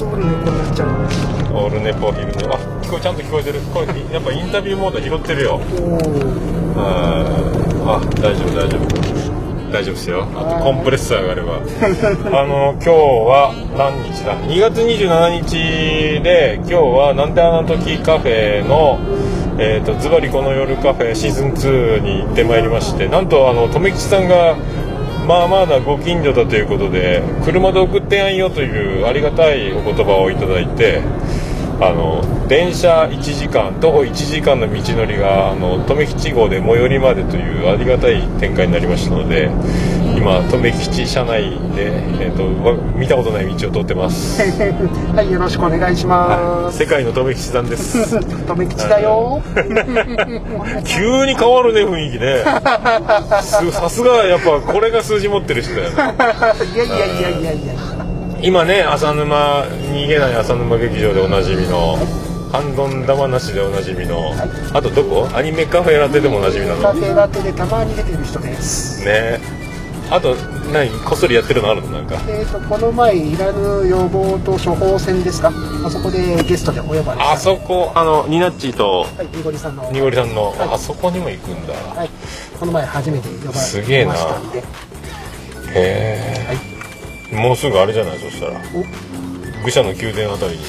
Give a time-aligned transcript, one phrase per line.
[0.00, 0.88] すぐに猫になっちゃう
[1.54, 3.60] オールネポ昼寝あ聞こえちゃんと聞こえてる。
[3.74, 5.60] これやっぱインタビューモード拾ってるよ。
[6.74, 9.70] あ大丈夫大丈夫。
[9.70, 10.26] 大丈夫ですよ。
[10.34, 11.56] あとコンプレッサーがあれば。
[11.56, 12.90] あの今日
[13.28, 18.98] は何日だ？2月27日で今日はなんであの時カフェの
[19.62, 24.56] えーと、ズバリこの夜カフェシーズン2に行ってまいりましてなんとあの留吉さんが
[25.26, 31.02] まあまあなご近所だということで車で送ってやんよというありがたいお言葉をいただいて
[31.80, 39.50] あの電車1時間徒歩1時間の道のりがあの留吉号で最寄りまでというありがたい展開になりましたので
[40.20, 41.86] 今留吉車内で、
[42.20, 42.44] えーと、
[42.98, 44.42] 見たことない道を通ってます。
[45.16, 48.18] はいよろしくお願いします、世界の留吉さんです。
[48.46, 49.40] 留吉だよ。
[50.84, 52.44] 急に変わるね雰囲気ね。
[53.72, 55.96] さすがやっぱこれが数字持ってる人だよね。
[56.74, 57.72] いやいやいやいやいや。
[58.42, 61.98] 今ね浅沼逃げない浅沼劇場でおなじみの
[62.52, 64.36] ハンドン玉なしでおなじみの、はい、
[64.74, 65.28] あとどこ？
[65.34, 66.82] アニメカフェラテでもおなじみなの？
[66.82, 69.02] カフェラテでたまに出てる人です。
[69.04, 69.40] ね
[70.10, 70.34] あと
[70.72, 70.90] 何？
[71.04, 71.88] こっそりやってるのあるの？
[71.90, 72.16] なんか。
[72.28, 75.52] えっ、ー、とこの前いらぬ要望と処方箋ですか？
[75.84, 77.92] あそこでゲストでお呼ばれあそこ。
[77.94, 79.02] あのニナッチと。
[79.16, 79.90] はいニゴリさんの。
[79.92, 81.74] ニゴリさんの、はい、あそこにも行くんだ。
[81.74, 82.10] はい。
[82.58, 83.82] この前初めて呼ばれましたんで。
[83.82, 84.14] すげえな。
[84.14, 84.16] へ
[85.76, 86.46] え、
[87.32, 87.42] はい。
[87.46, 88.18] もうすぐあれじゃない？
[88.18, 88.60] そしたら
[89.64, 90.64] 愚者の宮殿あたりに。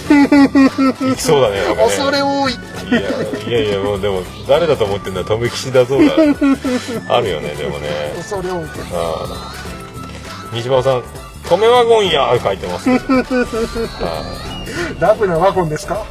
[1.09, 1.75] 行きそうだねね。
[1.75, 2.53] 恐れ多い。
[2.53, 2.57] い
[2.93, 6.03] やいやいやもうでも誰だと思ってんだ留吉だぞが
[7.15, 7.87] あるよねでもね。
[8.17, 8.65] 恐れ多い。
[8.93, 9.53] あ
[10.53, 11.03] 西馬さん
[11.47, 12.89] 「止めワゴンや」書いてます。
[14.99, 16.05] ラブなワゴンですか？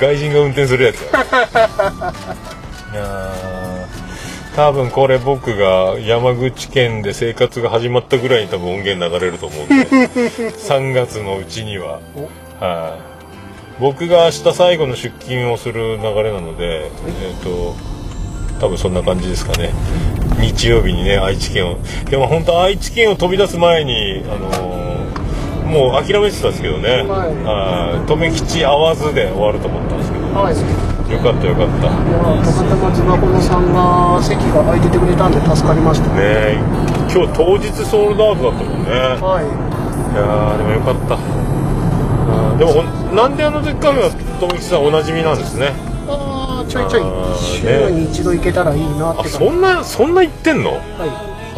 [0.00, 1.10] 外人が運転するやつや。
[2.92, 3.32] いや
[4.60, 9.74] 多分これ僕が山口県で生活が始まったぐらいに多分音源流れると思うんで
[10.52, 12.00] 3月のうちには、
[12.60, 16.88] はい、僕が明日最後の出勤をする流れなので、え
[17.34, 17.74] っ、ー、と
[18.60, 19.70] 多分そんな感じですかね。
[20.38, 21.78] 日曜日にね愛知県を。
[22.10, 31.88] でも本当愛知県を飛び出す前にあのー、もう諦めてたんですけどね、はい、留吉会わずで終わると思ったんですけど、はいよかったよかった。
[31.88, 31.98] たま
[32.70, 36.08] たまズバコノさんが席が空いててくれたんで助かりました。
[36.14, 36.58] ね
[37.12, 38.90] 今日当日ソールドアウトだったもんね。
[39.18, 39.44] はい。
[39.44, 41.18] いやでもよかった。
[42.58, 42.82] でも
[43.14, 44.10] なんであの時カフェは
[44.40, 45.72] 友吉さんおなじみなんですね。
[46.06, 47.02] ああちょいちょい
[47.38, 50.74] 週に一度行けたらいいなってあそんなそんな行ってんの？
[50.74, 50.80] はい。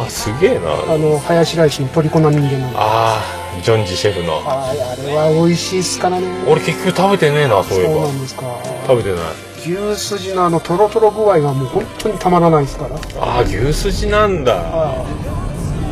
[0.01, 0.71] あすげえな。
[0.93, 4.41] あのハヤシライスに虜な人間なのああジョンジシェフの。
[4.45, 6.27] ああれは美味しいっすからね。
[6.47, 7.93] 俺結局食べてねえなそういえば。
[7.93, 8.41] そうなんですか。
[8.87, 9.53] 食べてない。
[9.63, 12.95] 牛すじのあのとろとろ具合がもう本当にたまらないですから。
[13.21, 15.05] ああ牛すじなんだ、は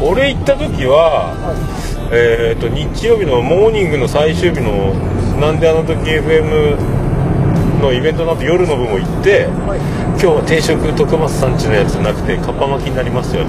[0.02, 1.56] い、俺行った時は、はい、
[2.12, 4.94] えっ、ー、と日曜日のモーニングの最終日の
[5.40, 6.76] 「なんであの時 FM」
[7.82, 9.80] のイベントの後夜の部も行って、はい、
[10.10, 13.46] 今日は定食徳松さんちのやつなくてかっぱ巻きになりますよ。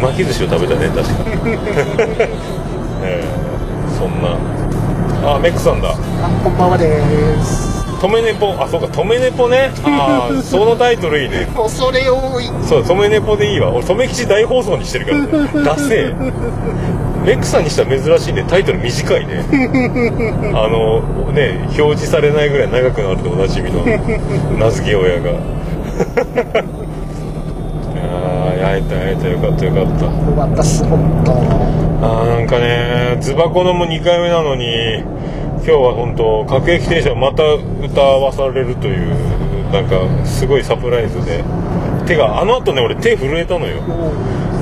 [0.00, 2.58] 巻き寿司を食べたね確か
[3.02, 4.36] えー、そんな。
[5.34, 5.94] あメックさんだ。
[6.44, 6.88] こんばんはで
[7.42, 7.78] す。
[7.98, 9.72] 止めねぽあそうか止めねぽね。
[9.84, 11.48] ああ そのタイトルいいね。
[11.56, 12.44] 恐れ多い。
[12.62, 13.70] そう止めねぽでいいわ。
[13.70, 15.28] 俺止め吉大放送にしてるからね。
[15.64, 16.14] ダセ
[17.24, 18.44] メックさんにしたら珍しいね。
[18.46, 19.44] タイトル短いね。
[20.54, 23.84] あのね表示されないぐらい長くなるとおなじみの
[24.58, 25.30] 名付け親が。
[25.30, 25.32] あ
[26.60, 26.87] あ
[28.68, 30.04] 会えた会えたよかったよかった。
[30.04, 31.32] よかったっす本当。
[32.06, 34.64] ああなんかねズバコのも2回目なのに
[34.98, 39.14] 今日は本当各駅停車また歌わされるという
[39.72, 41.44] なんかすごいサプライズで。
[42.08, 43.82] 手があの後ね俺手震えたのよ、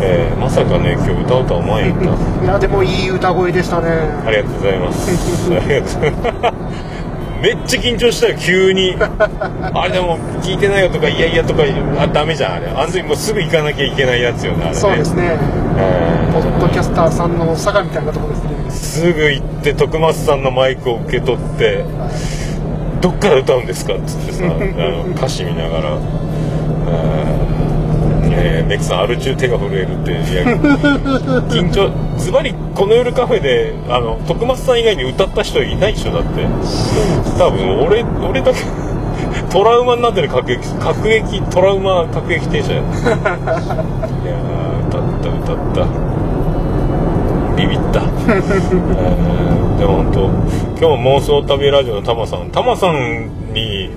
[0.03, 2.45] えー、まさかね今日歌うとは思わんやった。
[2.45, 3.89] いやでもいい歌声でしたね。
[4.27, 5.55] ありがとうございます。
[5.55, 6.86] ありがとうございます
[7.41, 8.97] めっちゃ緊張したよ急に。
[8.99, 11.63] あれでも聞いてないよとかいやいやとか
[11.99, 12.67] あダメじゃんあれ。
[12.69, 14.75] あの時もうすぐ行かなきゃいけないやつよねあれね。
[14.77, 15.37] そうですね、
[15.79, 18.51] えー、ポッドキャスターさんの佐賀みたいなところですね。
[18.71, 21.85] すぐ行って徳松さんのマイクを受け取って
[23.01, 25.99] 「どっから歌うんですか?」っつってさ あの歌詞見ながら
[28.67, 30.21] 「えー、メクさんアル中手が震える」っていや
[31.49, 36.13] 緊張ズバリこの夜カフェであの徳松さん以外に歌った人いないでしょ？
[36.13, 36.47] だって。
[37.39, 38.61] 多分俺俺だけ
[39.51, 42.81] トラウマになってる各駅各駅トラウマ各駅停車や。
[42.81, 42.89] いや
[44.89, 45.87] 歌った歌った。
[47.57, 50.21] ビビった、えー、でも本当
[50.79, 52.51] 今日妄想旅ラジオのタマさん。
[52.51, 53.91] タマさんに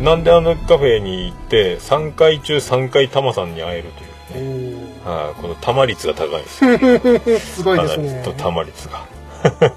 [0.00, 7.46] なんであのカフェに行って3回中3回タマさんに会えるというね、はあ、このタマ率が高いです。
[7.56, 8.34] すごいですね。
[8.36, 9.04] タマ率が。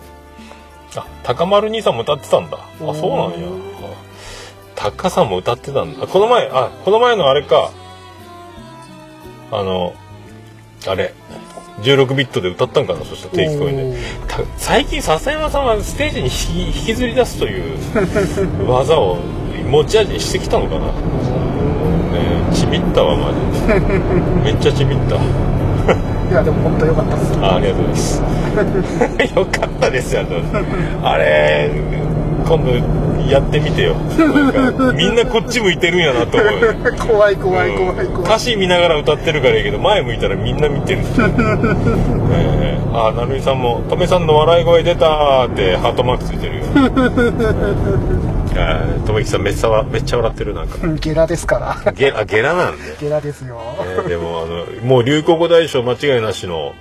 [1.24, 2.58] 高丸兄さんも歌ってたんだ。
[2.58, 3.48] あそうなんや。
[4.76, 6.06] タカさんも歌ってたんだ。
[6.06, 7.72] あこの前あこの前のあれか。
[9.52, 9.94] あの
[10.88, 11.14] あれ
[11.82, 13.98] 16ビットで歌ったんかなそしたら定期公演で。
[14.28, 17.78] た最近笹山さんはステージに引き引きずり出すという
[18.68, 19.18] 技を
[19.70, 20.88] 持ち味にしてきたのかな。
[20.88, 20.92] ね
[22.52, 23.80] えちびったわマジで。
[24.44, 25.16] めっちゃちびった。
[25.16, 27.40] いやでも本当良かったです。
[27.42, 28.24] あありがとうございます。
[29.36, 30.24] よかったですよ
[31.04, 31.72] あれ
[32.50, 32.72] 今度
[33.30, 33.94] やってみてよ。
[33.94, 36.50] なんかみんなこっち向いてるんやなと思う。
[36.62, 38.14] よ 怖い怖い怖いうん。
[38.14, 41.02] 怖い歌詞見ながら歌ってるからいいけど前向いたらみんな見てる。
[42.32, 46.64] ええあ成美さんも「とめさんの笑い声出た」ってハートマークついてるよ。
[49.06, 50.88] とめきさんめっちゃわめっちゃ笑ってるなんか。
[51.00, 51.92] ゲラですから。
[51.94, 53.60] ゲあゲラなんで、ゲラですよ。
[54.04, 56.74] ねでもあのもう流行語大賞間違いなしの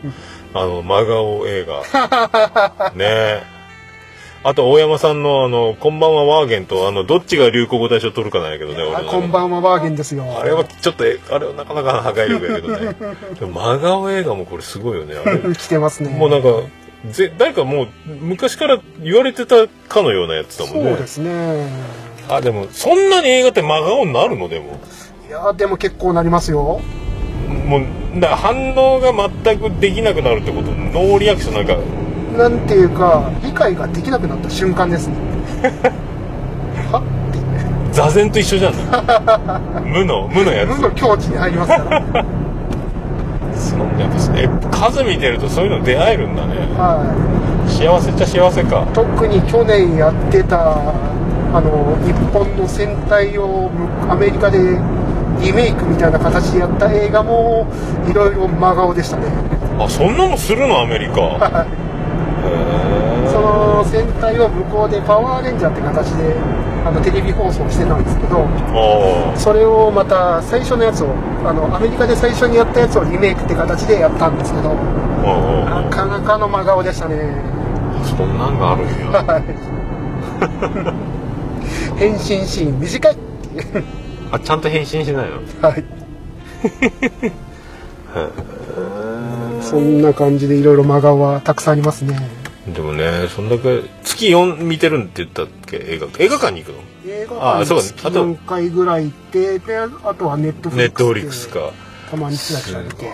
[0.54, 2.90] あの真顔映画。
[2.96, 3.04] ね。
[3.04, 3.57] え
[4.48, 10.24] あと大山さんのあの「こんばんはワーゲンと」あのどっちが流行語大賞取るかなんやけどね俺こんばんはバーゲンですよ。
[10.40, 12.96] あれはちょっとえあれはなかなかの破壊力やけどね。
[13.38, 15.54] でも真顔映画もこれすごいよねあれ。
[15.54, 16.16] 来てますね。
[16.16, 16.48] もうなんか
[17.10, 17.88] ぜ誰かもう
[18.22, 20.90] 昔から言われてたかのようなやつだもんね。
[20.92, 21.68] そうですね。
[22.30, 24.48] あでもそんなに映画って真顔になるの？
[24.48, 24.80] でも。
[25.28, 26.80] いやでも結構なりますよ。
[27.66, 27.82] もう
[28.18, 29.12] だ反応が
[29.44, 30.70] 全くできなくなるってこと？
[30.70, 31.76] ノーリアクションなんか
[32.38, 35.16] なんていうか理解ができなくなった瞬間ですね。
[36.92, 37.92] はって。
[37.92, 38.72] 座禅と一緒じゃん。
[39.84, 42.24] 無の無のや無の境地に入りますから。
[43.52, 46.54] つ そのやっぱえ数見てるとそういうの出会えるんだね。
[46.78, 47.02] は
[47.66, 48.82] 幸せっちゃ幸せか。
[48.82, 50.76] い特に去年やってた
[51.52, 53.68] あの日本の戦隊を
[54.06, 54.58] むアメリカで
[55.40, 57.66] リメイクみたいな形でやった映画も
[58.08, 59.24] いろいろ真顔でしたね。
[59.80, 61.66] あそんなのするのアメリカ
[63.30, 66.34] その戦隊を向こうでパワーレンジャーって形で
[66.84, 71.08] あのテレビ放送してたんですけどあそれをまた最初のやつを
[71.44, 77.16] あのアメリカで最初にやったやつをリメイクって形でやったんですけどなかなかの真顔でしたね。
[78.00, 78.94] あそんなんがあるんや。
[79.22, 79.44] はい。
[81.98, 83.16] 変身シーン短い。
[84.30, 85.38] あちゃんと返信しないの？
[85.68, 85.84] はい
[89.70, 92.18] そんな感じでいろいろ真顔はたくさんありますね。
[92.72, 95.76] でもねそんだけ月4見てるんって言ったっけ？
[95.76, 96.82] 映画映画館に行くの？
[97.06, 97.84] 映画あそうか。
[97.84, 101.72] 館に月4回ぐらい行ってであとはネットフリックスネットフリックスか
[102.10, 103.10] たまにチラチラ見て。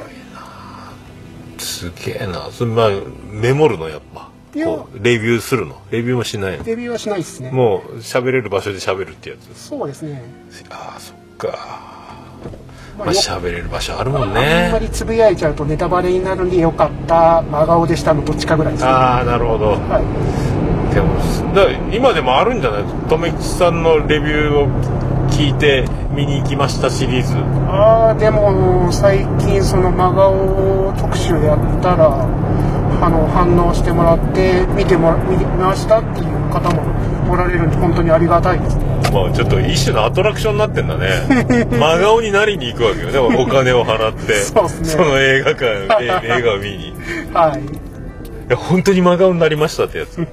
[1.58, 2.50] すげえな。
[2.50, 2.90] それまあ
[3.30, 4.28] メモるのやっぱ。
[4.54, 5.80] レビューするの？
[5.90, 6.64] レビューもしないの？
[6.64, 7.50] デビューはしないですね。
[7.50, 9.58] もう喋れる場所で喋るってやつ。
[9.58, 10.22] そうですね。
[10.70, 11.93] ああそっか
[12.98, 17.42] ままあ喋れる場所あるもんあんまねりつぶやいちゃうとネタバレになるんでよかった。
[17.42, 18.90] 真顔でしたのどっちかぐらいですね。
[18.90, 19.70] ああなるほど。
[19.70, 20.94] はい。
[20.94, 21.14] でも
[21.54, 22.84] だ今でもあるんじゃない？
[23.08, 24.68] 留吉さんのレビューを
[25.30, 27.34] 聞いて見に行きましたシリーズ。
[27.68, 32.28] ああでも最近その真顔特集やったら
[33.04, 38.76] あの反応してもらって見てもら見ましたっていう方もおられるんで本当にありがたいです。
[38.78, 41.08] ねまあちょっと一種のアトラクションになってんだね。
[41.70, 44.86] 真顔になりに行くわけよでもお金を払ってそうっすね。
[44.86, 45.66] その映画館
[46.00, 46.88] え映画を見に。
[46.88, 46.94] い
[47.34, 47.62] はい。
[48.48, 50.16] や本当に真顔になりましたってやつ。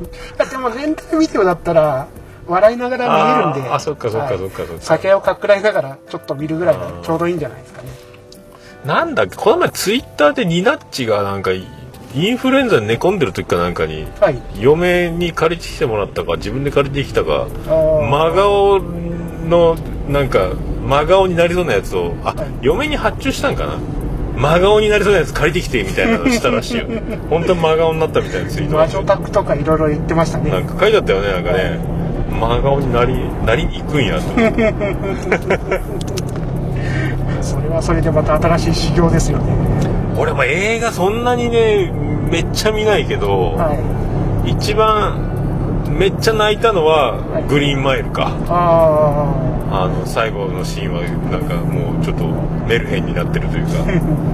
[0.49, 2.07] でもレンタルビデオだったら
[2.47, 4.37] 笑いながら見えるんであそっかそっかはい。
[4.37, 7.89] そっかそっか酒をかっくらいながらちょっと見るぐらいがちょうどいいんじゃないですかね。
[8.85, 11.51] なんだっけこの前ツイッターでニナッチがなんか
[12.13, 14.37] インフルエンザに寝込んでる時かなんかにはい。
[14.59, 18.79] 嫁に借りてきてもらったか自分で借りてきたか真顔
[19.47, 19.75] の
[20.09, 20.49] なんか
[20.85, 22.47] 真顔になりそうなやつをあ、はい。
[22.61, 23.77] 嫁に発注したんかな？
[24.35, 26.85] 真顔になりそうなやつ借りてきてみたいなのしたらしいよ。
[27.29, 30.49] 本当に真顔になったみたいなツイート魔女宅とかいろいろ言ってましたね。
[30.51, 31.79] なんか書いてあったよねなんかね。
[32.31, 33.13] 真顔になり
[33.45, 34.21] なりに行くんやと。
[37.41, 39.53] それはそれでまた新しい修行ですよね
[40.21, 41.91] 俺も映画そんなにね
[42.29, 43.73] めっちゃ見ないけど、は
[44.45, 44.51] い。
[44.51, 45.17] 一番
[45.97, 47.43] めっちゃ泣いたのははい。
[47.47, 49.33] グリーンマイルか、あ
[49.71, 51.01] あの最後のシーンは
[51.31, 52.25] なんかもうちょっと
[52.67, 53.73] メルヘンになってるというか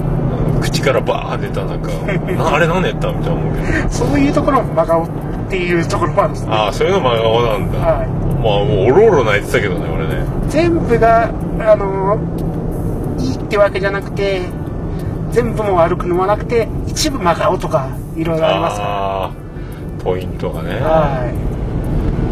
[0.60, 1.90] 口からバー出たなんか
[2.36, 3.86] な あれ何やったみたいな思うけど。
[3.86, 5.08] あそういうところも真顔っ
[5.50, 6.50] ていうところもあるんですね。
[6.52, 8.08] ああそういうの真顔なんだ、はい。
[8.44, 10.26] まあもうおろおろ泣いてたけどね俺ね。
[10.50, 11.30] 全部が
[11.62, 12.18] あの
[13.20, 14.42] いいってわけじゃなくて
[15.32, 20.04] 全部も悪くのはなくて一部真顔とかいろいろありますから。
[20.04, 20.76] ポイントがね。
[20.80, 21.32] は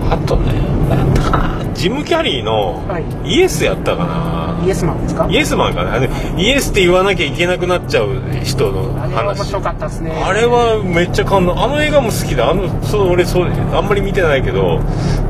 [0.10, 0.54] あとね
[0.88, 3.06] なんだかなジム・キャリーのはい。
[3.26, 5.28] イエスやったかな、イエスマンですか？
[5.30, 5.94] イエスマンかな。
[5.94, 10.12] あれイエスって言わなきゃいけなくなっちゃう人のあれは面話白かったですね。
[10.12, 11.60] あれはめっちゃ感動。
[11.60, 12.50] あの映画も好きだ。
[12.50, 14.80] あのそう俺そうあんまり見てないけど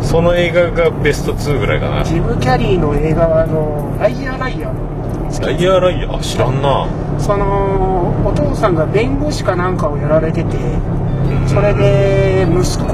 [0.02, 2.04] その映画がベスト2ぐらいかな。
[2.04, 6.16] ジム・キャリーの映画はあのライアーライアーライアーライアー？
[6.18, 6.86] あ知らんな
[7.20, 10.58] そのお父さんが弁護士かなんかをやられてて
[11.48, 12.86] それで息子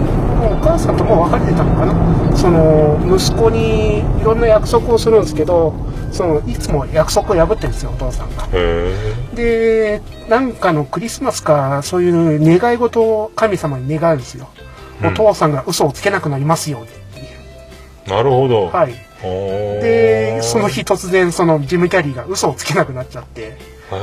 [0.41, 2.37] お母さんともう別れてたのかな？
[2.37, 5.73] その息子にいろんな約束をするんですけど
[6.11, 8.47] そのいつも約束を破ってるんですよお父さんが。
[8.53, 8.93] へ
[9.33, 14.49] でなんかのクリスマスかそういう願い事を神様に願うんですよ、
[15.01, 15.07] うん。
[15.09, 17.27] お父さんが嘘をつけなくなりますようにっていう。
[18.07, 18.67] えなるほど。
[18.67, 18.93] はい。
[19.21, 23.55] でその日突然そのジム・キャリーが嘘をつけなくなっちゃって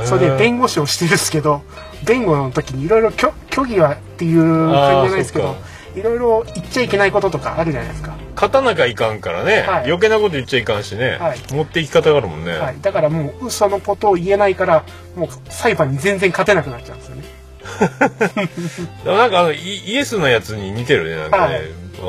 [0.05, 1.63] それで弁護士をしてるんですけど
[2.05, 5.55] 弁護の時にいろいろ虚虚偽はっていう感じじゃないですけど
[5.95, 9.85] いろいろ言っちゃいけないこととかあるじゃないですか、勝たなきゃいかんからね、はい。
[9.85, 11.39] 余計なこと言っちゃいかんしね、はい。
[11.51, 17.23] 持っていき方があるもんね、はい、だからもう嘘のことを言えないからもう裁判に全然勝てなくなっちゃうんですよね。
[19.05, 21.63] なんかあのイイエスのやつに似てるねなんかね、はい。
[21.63, 22.03] ああ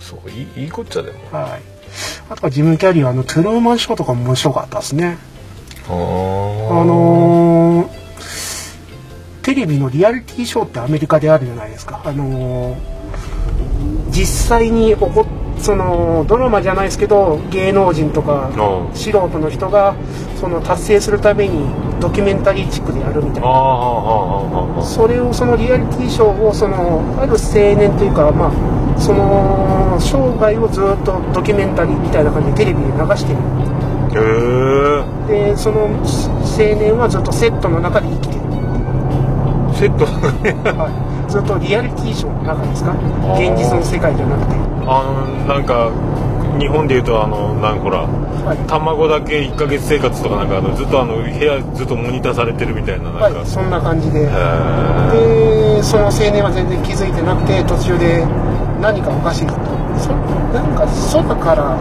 [0.00, 1.18] そういいいいこっちゃでも。
[1.32, 1.60] はい。
[2.28, 5.16] あとはジム・キャリーはあのトゥルーマンショーとかも面白かったですね。
[5.16, 5.35] あ
[5.88, 7.96] あのー
[9.42, 12.00] テレビのリアリティショーってアメリカであるじゃないですか。
[12.04, 12.76] あのー
[14.10, 15.26] 実際に起こっ
[15.62, 19.94] そのドラマじゃないですけど芸能人とかあ素人の人が
[20.40, 21.64] その達成するために
[22.00, 23.48] ドキュメンタリーチックでやるみたいな。
[24.82, 27.36] それをそのリアリティショーをそのある青
[27.78, 33.38] 年というかまあその生涯をずっとドキュメンタリーみたいな感じでテレビで流してる
[35.26, 35.92] でその青
[36.58, 38.40] 年はずっとセットの中で生きてる。
[39.74, 40.06] セット
[40.78, 40.88] は
[41.28, 42.92] い、ずっとリアリティショーの中ですか？
[42.92, 43.52] ー。
[43.52, 44.54] 現実の世界じゃなくて、
[44.86, 45.90] あのなんか
[46.58, 47.98] 日本でいうとあのなんかほら
[48.46, 48.56] はい。
[48.66, 54.20] 卵だけ1ヶ月生活とかなんかあのずっとあの部屋ずっとモニターされてるみたいななんか、はい、そんな感じで。
[54.20, 58.24] でその青年は全然気づいてなくて途中で
[58.80, 59.52] 何かおかしいと。
[59.98, 60.12] そ
[60.54, 61.76] なんか空から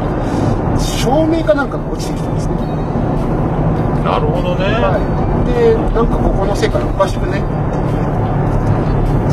[0.80, 2.56] 照明かなんかが落ちてきたんですね、
[4.06, 7.42] なるほどね、はい、でなんかここの世界おかしくね。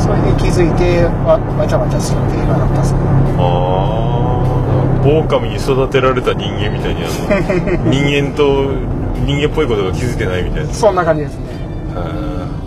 [0.01, 2.99] それで気づいてわわちゃわちゃするっていう映画だったんですね。
[3.37, 8.65] ああ狼に育てられた人間みたいにあの 人間と
[9.25, 10.69] 人間っぽいことが気づいてないみたいな。
[10.69, 11.45] へそんな感じですね。
[11.95, 11.99] え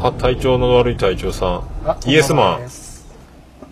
[0.04, 2.68] あ体調の悪い隊長さあんイエスマン。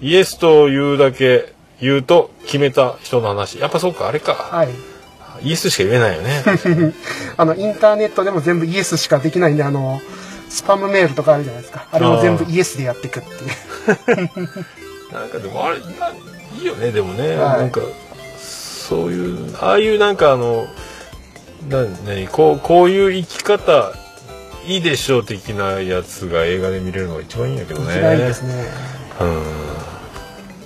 [0.03, 3.61] イエスと言うだけ言うと決めた人の話。
[3.61, 4.35] やっぱそうかあれか。
[4.35, 4.94] はい
[5.43, 6.43] イエスしか言えないよね。
[7.37, 10.01] あの、インターネットでも全部イエスしかできないんで、あの、
[10.49, 11.87] スパムメールとかあるじゃないですか。
[11.91, 14.31] あれも全部イエスでやっていくっていう。
[15.13, 15.87] なんかでもあれな
[16.59, 17.59] いいよねでもね、はい。
[17.59, 17.81] なんか
[18.39, 20.67] そういうああいうなんかあの
[21.69, 23.93] な何こうこういう生き方
[24.67, 27.99] いいでしょう的なやつが映画で見れるのが一番いいんやけどね。
[27.99, 28.65] 嫌いですね。
[29.21, 29.43] うん。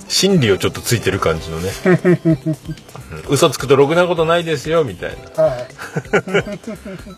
[0.09, 1.91] 心理をちょっとついてる感じのね、う
[2.51, 2.57] ん
[3.29, 5.69] 嘘つくとろくなことないですよみたいな、はい、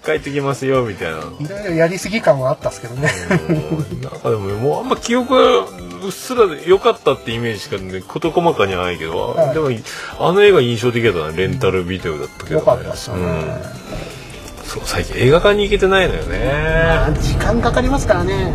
[0.05, 1.19] 帰ってきますよみたいな。
[1.19, 3.11] いろいろやりすぎ感はあったっすけどね。
[4.03, 5.41] なんかでももうあんま記憶が
[6.05, 9.69] うっすら良かったってイメージしか、ね、事細かにはないけど、はい、でも
[10.19, 14.65] あの映画印象的だったなレンタルビデオだったけど、ね、よかったっすね、うん。
[14.65, 18.55] そう最近映画館に行けてないのよね、まあ、時間かかりますからね。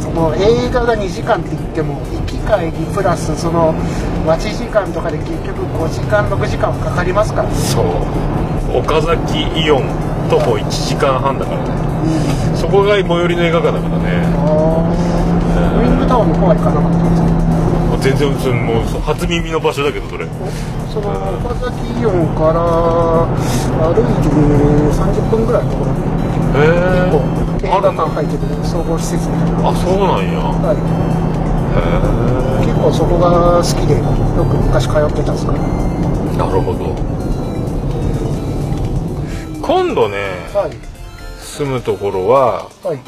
[0.00, 2.00] その映画が2時間って言っても
[2.44, 3.72] 会議プラスその
[4.26, 7.86] 待ち時間とかで結局5時間6時間もかかりますから、ね、そう。
[8.78, 9.82] 岡崎イオン
[10.28, 11.58] 徒歩1時間半だから。
[11.58, 11.64] ね、
[12.50, 14.04] うん、そこが最寄りの映画館だからね。
[15.74, 17.34] ウィングタウンの方は行かなかったんですか？
[18.04, 20.26] 全然そもう初耳の場所だけどそれ。
[20.92, 21.08] その
[21.40, 23.26] 岡崎イオンから
[23.80, 25.90] 歩いて30分ぐらいのところ
[26.54, 29.70] へえー、あらな入ってる総合施設みたいな。
[29.70, 30.76] あそうなんや、はい。
[32.64, 34.02] 結構そこが好きでよ
[34.44, 35.52] く昔通ってたんですか？
[35.52, 36.94] なるほど。
[39.62, 40.16] 今度ね
[40.52, 40.76] はい。
[41.40, 42.98] 住むところははい。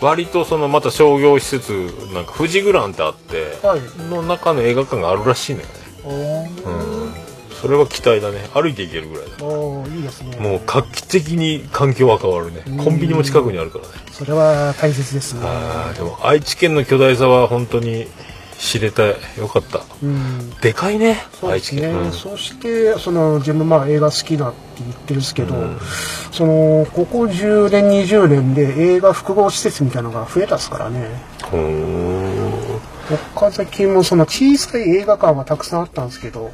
[0.00, 1.72] 割とそのまた商業施設
[2.12, 3.80] なんか富士グランってあって、はい。
[4.10, 6.50] の中の映画館があるらしいのよね。
[6.66, 6.91] うん
[7.62, 8.40] それは期待だね。
[8.52, 9.44] 歩いて行けるぐらいだ。
[9.44, 10.36] おーいいですね。
[10.36, 12.62] もう画期的に環境は変わるね。
[12.82, 13.90] コンビニも近くにあるからね。
[14.10, 15.42] それは大切ですね。
[15.44, 18.08] あーでも愛知県の巨大さは本当に
[18.58, 19.80] 知れてよかった。
[20.02, 20.50] うん。
[20.60, 22.12] でかいね愛知県、うん。
[22.12, 25.78] そしてその自分まあ映画好きだって言ってるんですけど、うん。
[26.32, 31.06] そのここ10年20年で映画複合施設みたいなのが増えたっすからね。
[33.34, 36.50] 岡崎もその小さい映画館はたくさんあったんですけど、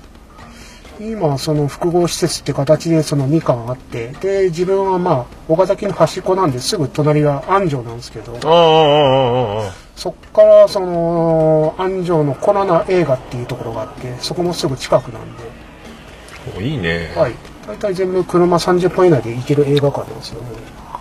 [1.00, 9.72] 今その複合施設って形でその2館あって、で、自分はまあ、岡崎の端っこなんですぐ隣が安城なんですけど、ああ、ああ、ああ、ああ。
[9.94, 15.42] そっからその安城のコロナ映画っていうところがあって、そこもすぐ近くなんで、
[16.56, 17.12] おいいね。
[17.16, 17.34] はい。
[17.66, 20.48] 大体全部車30分以内で行ける映画館なんですよね。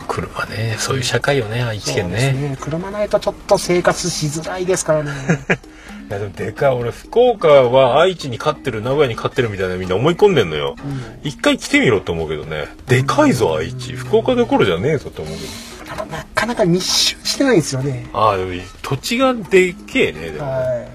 [0.08, 2.50] 車ね、そういう社会よね、愛知県そうですね。
[2.50, 2.58] ね。
[2.60, 5.12] 車ないとちょっと生活しづらいですからね。
[6.10, 10.76] いやでもでかい、俺、福岡は愛知に勝ってる、名古屋に勝ってるみたいなみんな思い込んでんのよ。
[11.22, 12.68] 一回来てみろって思うけどね。
[12.88, 13.94] でかいぞ、愛知。
[13.94, 15.50] 福岡どころじゃねえぞって思うけど。
[15.86, 18.10] ただなかなか密集してないんですよね。
[18.14, 20.46] ああ、でも土地がでっけえね、でも。
[20.46, 20.88] は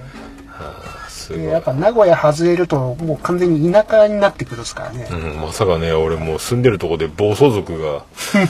[0.59, 0.92] あ
[1.23, 1.37] すい。
[1.37, 1.47] ごい。
[1.47, 5.09] でやっぱ名古屋外れるともう完全に田舎になってくるですからね。
[5.11, 8.03] うん、まさかね、俺もう住んでるとこで暴走族が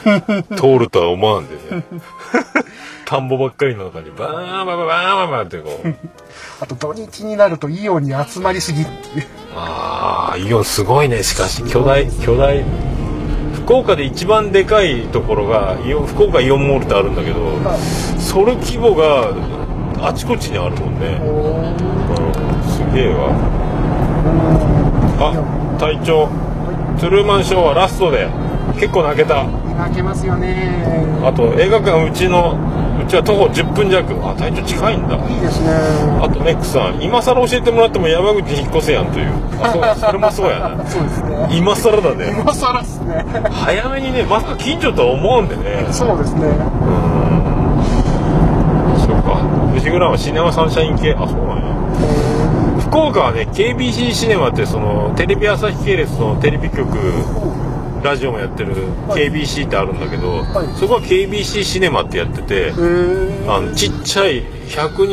[0.56, 1.84] 通るとは思わんでね。
[3.04, 5.94] 田んぼばっかりの中にバーンバーンバーンバーンバーンってこう。
[6.60, 9.26] あと土日になるとイオンに集まりすぎっていう。
[9.54, 12.64] ああ、イオンすごいね、しかし、巨大、巨大。
[13.54, 17.52] 福岡で一番でかいところが、イオン、福岡イオンモールってあるんだけど、
[18.18, 19.28] それ規模が
[20.00, 22.51] あちこちにあるもんね。
[22.92, 23.30] げえわ。
[25.18, 26.28] あ、隊長、
[27.00, 28.28] トゥルーマンショーはラストで、
[28.74, 29.44] 結構泣けた。
[29.76, 30.70] 泣けますよね。
[31.24, 32.56] あと、映画館うちの、
[33.02, 34.12] うちは徒歩10分弱。
[34.26, 35.16] あ、隊長近いんだ。
[35.16, 35.70] いいですね。
[36.20, 39.32] あと、メックさん、今更教えてもらっても山口引っ越せやんという。
[39.62, 40.70] あ、そう、 それもそうやな。
[40.86, 41.48] そうですね。
[41.50, 42.26] 今更だね。
[42.38, 43.24] 今更っすね。
[43.50, 45.86] 早めにね、まさか近所とは思うんでね。
[45.90, 46.46] そうですね。
[46.46, 46.54] うん。
[49.00, 49.36] そっか。
[49.74, 51.16] 藤倉はシネマサンシャイン系。
[51.18, 51.62] あ、そうなんや。
[52.92, 56.84] 福岡はね、KBC シネマってその、テレビ朝日系列のテレビ局、
[58.04, 58.74] ラジオもやってる
[59.08, 62.70] はい KBC ってあるんだけど、はいそこは KBC シネマってやってて、
[63.48, 65.06] あの、ちっちゃい、100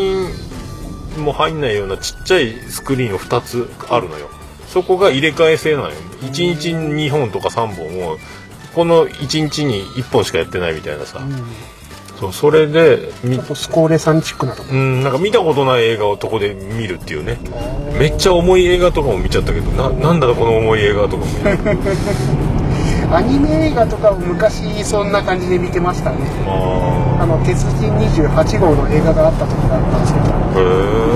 [1.15, 4.29] 人も入んないようなちっちゃいスクリーンを2つあるのよ。
[4.67, 5.95] そこが入れ替え制なのよ。
[6.23, 8.17] 1日に2本とか3本を、
[8.75, 11.21] この1日に1本しかやってないみたいなさ。
[12.19, 14.69] そう、それで、みちょっとスコーレさんチックなとこ。
[14.71, 17.37] うん、なんか見たことない映画をそこで見るっていうね。
[17.97, 21.25] めっちゃ重い映画とかも見ちゃったけど、な、なんだろうこの重い映画とかも。
[23.15, 26.17] アニメ映画とかも昔そんな感じで見てましたね。
[26.45, 30.25] ああの、鉄人28号の映画があった時があったんですけど、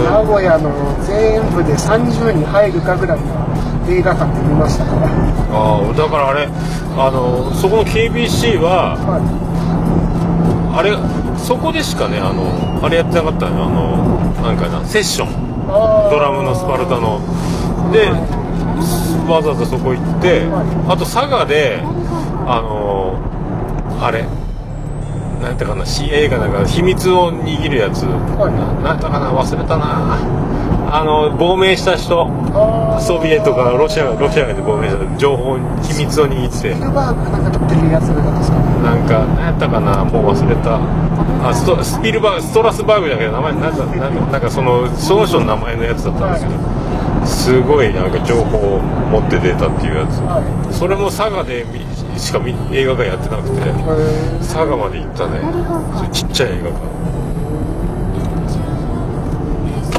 [0.09, 0.71] 名古屋の
[1.03, 3.25] 全部で30人入るかぐらいの
[3.89, 5.07] 映画館で見ましたから。
[5.07, 5.11] ー
[5.51, 6.47] あーだからあれ、
[6.97, 9.52] あの、そこの KBC は、はい。
[10.75, 10.97] あれ
[11.37, 15.43] そこでしかねあのあれやってなかったのよあのなんかなセッション。
[15.67, 17.19] ドラムのスパルタの。
[17.91, 18.09] で
[19.31, 20.43] わざわざそこ行って
[20.87, 21.79] あと佐賀で
[22.47, 23.15] あの
[24.01, 24.23] あれ
[25.41, 28.53] なんやったかな C 映画だから秘密を握るやつ、はい。
[28.53, 30.17] ななんやったかな忘れたな。
[30.95, 32.29] あの亡命した人。
[32.99, 36.57] ソビエトかロシアロシアが亡命した情報秘密を握って。
[36.57, 38.62] スピルバーなんか撮ってるやつじゃなかったですか？
[38.83, 40.79] なんか、何やったかな、もう忘れた。
[41.47, 50.19] あ、ストスピルバーグ、ストラスバーグじゃなくて、名前、なんか、なんか、なんかその、その人の名前のやつだったんですけど、すごいなんか情報を持って出たっていうやつ。
[50.19, 50.73] はい。
[50.73, 51.79] それも佐賀で見
[52.19, 53.61] しか見映画館やってなくて、
[54.39, 55.39] 佐賀まで行ったね。
[56.11, 56.93] ちっちゃい映画館。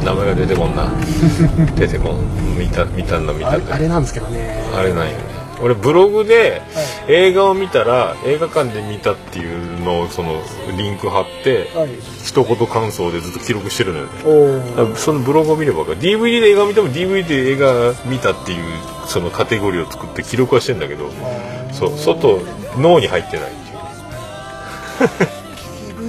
[0.04, 0.84] 名前が出てこんな。
[1.76, 2.58] 出てこん。
[2.58, 3.78] 見た、見たんだ、見たんだあれあ。
[3.78, 4.62] れなんですけどね。
[4.76, 5.33] あれなんよね
[5.64, 6.60] 俺ブログで
[7.08, 10.42] 映画を見たら映画館で見たっていうのをその
[10.76, 11.88] リンク貼ってはい。
[12.22, 14.08] 一言感想でずっと記録してるのよ
[14.94, 16.00] そのブログを見れば分かる。
[16.00, 18.62] DVD で映画見ても DVD で映画見たっていう
[19.06, 21.10] そのカテゴリーを作って記録はしてんだけど
[21.72, 22.42] そう外
[22.78, 23.74] 脳に入ってないってい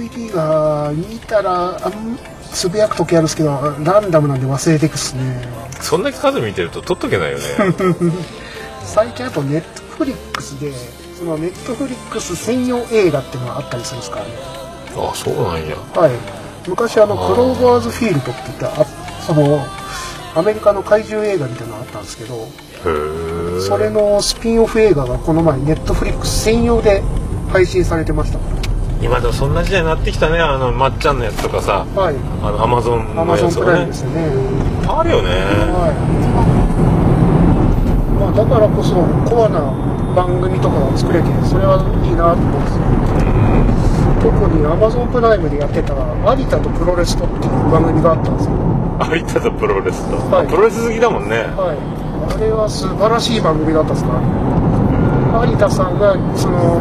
[0.02, 0.10] う。
[0.10, 2.18] DVD が見たらあん
[2.52, 5.48] つぶやく時あるんですけどランダムなんで忘れていくっすね。
[5.80, 7.44] そんだけ数見てると撮っとけないよね
[8.86, 10.72] 最近あとネットフリックスで
[11.18, 14.30] そのネットフリックス専用映画っていうのがあったりするんですからね。
[14.96, 15.76] あそうなんや。
[15.76, 16.68] はい。
[16.68, 17.62] 昔あのクロー。
[17.62, 18.84] バーズフィールドって言ったあ
[19.26, 19.60] その
[20.34, 22.38] アメリカの怪獣映画みたいなのがあったんですけどへ
[23.58, 27.02] えそれのスピンオフ映画がこの前ネットフリックス専用で
[27.50, 28.38] 配信されてました。
[28.38, 28.44] か
[29.02, 31.86] 今でもそんな時代になってきたねあのまっちゃんのやつとかさ。
[31.94, 32.16] らはい。
[32.42, 34.50] あのアマゾンアマゾンプライのやつとかねムですよ
[34.82, 34.88] ね。
[34.88, 35.28] あるよね。
[35.30, 36.15] はい。
[38.36, 38.94] まあだからこそ
[39.24, 39.72] コアな
[40.14, 42.84] 番組とかが作れてそれはいいなと思うんですよ。
[44.20, 48.56] 特に Amazon プライムでやってた有田とプロレスとっていう番組があったんですよ。
[49.14, 51.78] 有田とプロレスと、はいプロレス好きだもんねはい。
[52.34, 54.20] あれは素晴らしい番組だったんですから。
[55.46, 56.80] 有田さんがその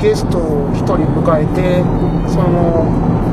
[0.00, 1.82] ゲストを一人迎えて
[2.30, 2.86] その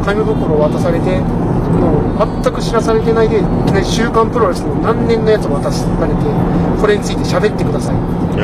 [0.04, 1.22] 紙袋を渡されて
[1.70, 6.16] もう全く知らされてないで、ね、週刊プロレスの何年のやつを渡されて
[6.82, 8.44] これについて喋ってください、へえ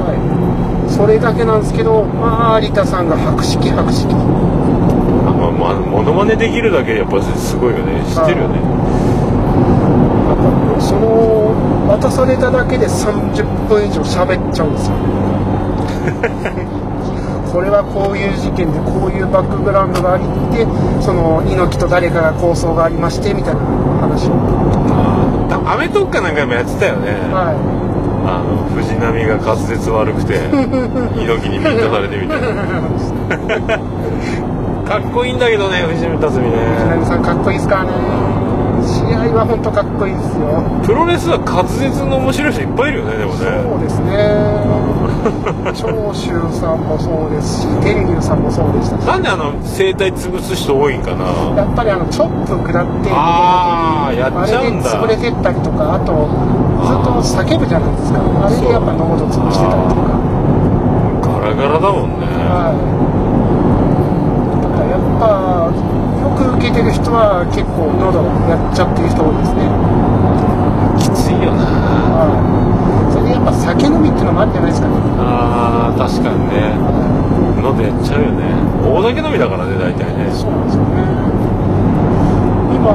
[0.00, 4.12] はい、それだけなんですけどまあ有田さんが博識博識。
[4.14, 4.16] あ
[5.32, 8.60] まあまあモノマネできるだけやっぱすごいよね知ってるよね。
[10.80, 14.96] その渡されただけで30分以上喋っちゃうんですよ
[17.56, 20.66] これはこういう事件でこういうバックグラウンドがありって
[21.00, 23.60] その猪木と誰かが構想がありましてみたいな
[24.04, 24.36] 話を。
[25.64, 27.56] あアメトーークかなんかでもやってたよね、は
[28.28, 30.36] あの藤波が滑舌悪くて
[31.16, 32.52] 猪木にミンタされてみたいな。
[34.84, 37.92] かっこいいんだけどね藤波辰巳い藤ね波さんかっこいいですからね
[39.26, 40.62] 試合は本当かっこいいですよ。
[40.84, 44.14] プロレスは滑舌の面白い人いっぱいいるよねでもそうねですね。
[45.74, 49.04] 長州さんもそうですし天竜さんもそうでしたし。
[49.04, 51.26] なんであの声帯潰す人多いんかな？
[51.58, 55.02] やっぱりあのチョップ食らってあーやっちゃうんだ。
[55.02, 56.28] あれで潰れてったりとかあと
[56.86, 57.10] ずっと
[57.42, 58.20] 叫ぶじゃないですか。
[58.46, 60.06] あれでやっぱ喉潰してたりとか。
[61.42, 62.26] ガラガラだもんね。
[62.46, 62.78] はい。
[64.62, 65.65] だからやっぱ
[66.66, 69.70] よく受けてる人は結構喉やっちゃってる人多いですね。
[70.98, 71.62] きついよな。
[71.62, 72.42] はい。
[73.14, 74.98] それでやっぱ酒飲みっていうのもあるんじゃないですかね。
[75.22, 76.74] あー確かにね。
[76.74, 78.50] は喉やっちゃうよね。
[78.82, 80.26] 大酒飲みだからね大体ね。
[80.26, 81.06] いそうなんですよね。
[82.74, 82.90] 今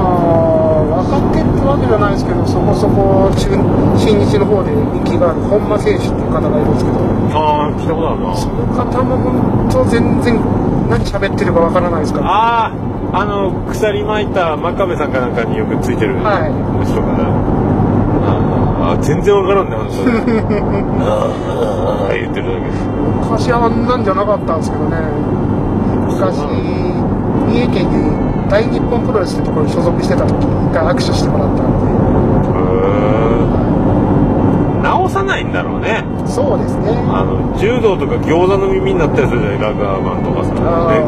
[0.92, 3.56] 若手ってわけじゃないですけどそこそこ中
[3.98, 7.00] 新日の方で人気がある本間選手っていう方がいるんですけど。
[7.32, 8.36] ああ聞いたことあるな。
[8.36, 10.36] その方も本当全然
[10.92, 12.28] 何喋ってるかわからないですから。
[12.28, 12.71] ああ
[13.14, 16.52] あの鎖巻いた真壁さんかなんかによくついてるはい。
[16.86, 17.28] 人かな、
[18.88, 20.04] ああ全然わからんねあの人。
[20.06, 20.14] ね
[21.04, 21.28] あ
[22.10, 22.66] あ言ってるだけ
[23.30, 24.98] 昔はあんなんじゃなかったんですけどね。
[26.08, 26.38] 昔
[27.48, 28.16] 三重県に
[28.50, 31.70] 大日本プロレスってところに所属してた時一回握手してもらったんへ
[34.80, 35.88] え直さないんだろうね。
[35.88, 36.01] で
[36.32, 36.92] そうですね。
[37.12, 39.60] あの柔道とか餃子の耳になったりするじゃない？
[39.60, 40.54] ラガーマンとかさ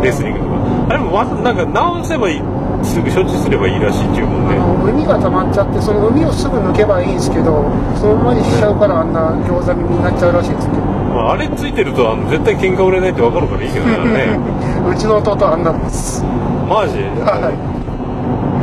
[0.02, 0.52] レレスリングとか。
[0.90, 2.42] あれもわざなんか直せばいい
[2.84, 4.56] すぐ処置すればいいらしいっていうもんね。
[4.56, 7.64] あの海が溜まっちゃってその海をすぐ抜けばいいんですけど
[7.96, 10.82] そのままにしちゃうからあんな餃子耳になっちゃうらしいですけど。
[11.14, 14.38] まあ、あれついてるとあの絶対喧嘩売れないって分かるからいいけどね。
[14.92, 16.24] うちの弟はあんなんです。
[16.68, 17.00] マジ？
[17.24, 17.74] はい。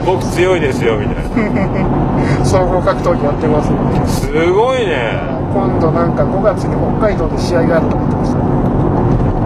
[0.04, 1.20] 僕強いですよみたいな。
[2.44, 3.70] 総合格闘技やってます
[4.22, 5.19] すごいね
[5.52, 8.38] 今度なんか5月に北海道で試合があると思ってました。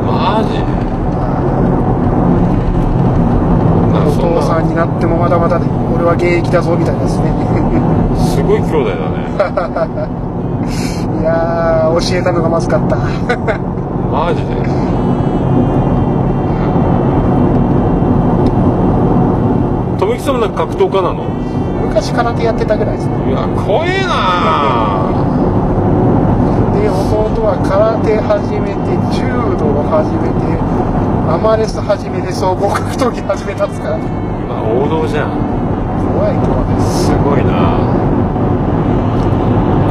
[0.04, 0.60] マジ
[4.06, 5.64] お父さんになってもまだまだで
[5.94, 7.30] 俺は現役だぞみたいですね。
[7.30, 9.24] なすごい兄弟だね。
[11.20, 12.96] いやー教えたのがまずかった。
[14.12, 14.54] マジで？
[19.98, 21.24] 富木さんもなんか格闘家なの？
[21.88, 23.14] 昔空手やってたぐらいですね。
[23.30, 25.23] いや怖えな
[27.44, 29.28] は空手始めて柔
[29.60, 30.48] 道を始めて
[31.28, 33.98] アマレス始めて総合格闘技始めたっすから。
[34.00, 35.36] まあ王道じゃん。
[36.08, 36.80] 怖い怖い。
[36.80, 37.84] すごいな。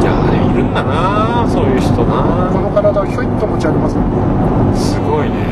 [0.02, 3.98] いやいるんだなそういう人こなの体をひょいっと持ち上げます。
[3.98, 4.02] ね
[4.74, 5.46] すごいね。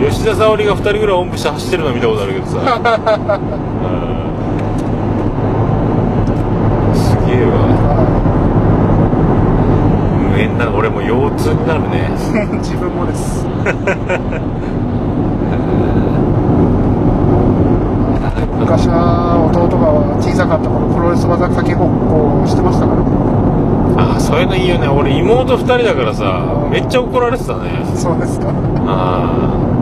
[0.08, 2.56] 吉田沙保里が2人ぐらいおんぶして走ってるの見たことあるけどさ。
[2.64, 3.92] う
[6.94, 7.72] んすげえわ
[10.66, 12.10] な俺も腰痛になるね。
[12.60, 13.46] 自分もです。
[18.58, 23.06] 昔は弟が小さかった頃プロレス技かけごっこをしてましたからね。
[23.96, 24.88] ああそういうのいいよね。
[24.88, 27.84] 俺妹2人だからさめっちゃ怒られてたね。
[27.94, 28.48] そうですか。
[28.48, 28.52] あ
[28.86, 29.72] あ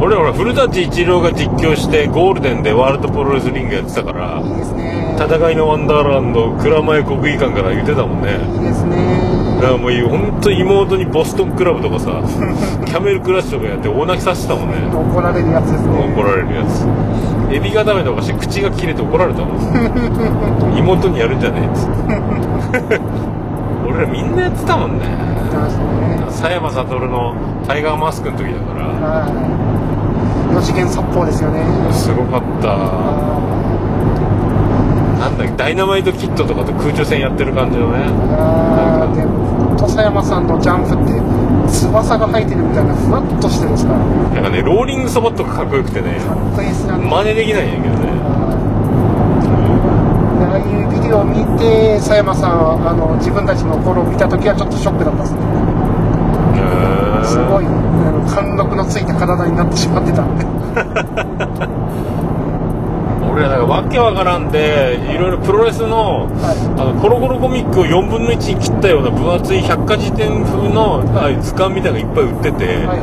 [0.00, 5.16] 俺ら古舘一郎が実況してゴールデンでワールドプロレスリングやってたからいいですね。
[5.18, 8.38] 戦いのワンダーランド蔵前国技館から言ってたもんね。
[8.54, 9.27] いいですね
[9.60, 12.22] だからもう本当妹にボストンクラブとかさ
[12.86, 14.76] キャメルクラッシュとかやって大泣きさせてたもんね。
[14.94, 16.12] 怒られるやつですね。
[16.14, 16.86] 怒られるやつ。
[17.50, 19.58] エビがダメとかして口が切れて怒られたもん。
[20.78, 23.00] 妹にやるんじゃねえっつって。
[23.88, 25.04] 俺らみんなやってたもんね。
[26.28, 27.34] 佐山悟の
[27.66, 29.08] タイガーマスクの時だから。
[29.08, 30.54] はい。
[30.54, 31.60] 四次元殺法ですよね。
[31.90, 33.47] すごかった
[35.18, 38.04] なんだっけダイナマイトキットとかと空中戦やってる感じのね。
[38.38, 41.20] あーでも土佐山さんのジャンプって
[41.72, 47.04] 翼が生えてるみたいなふわっとしてるんですからなんかねローリングそばとかかっこよくてねかっこいいですよね。
[47.10, 47.98] 真似できないんやけどね。
[50.38, 55.40] でああいうビデオを見て佐山さんはあの自分たちの頃を見た時はちょっとショックだったですね。
[57.28, 57.68] すごいあ
[58.10, 60.44] の貫禄のついた体になってしまってたんで
[63.38, 71.02] 俺らなんかわけわからんでいろいろプロレスの,、あのコロコロコミックを4分の1に切ったような分厚い百科事典風の
[71.40, 72.98] 図鑑みたいなのがいっぱい売ってて、はいはい。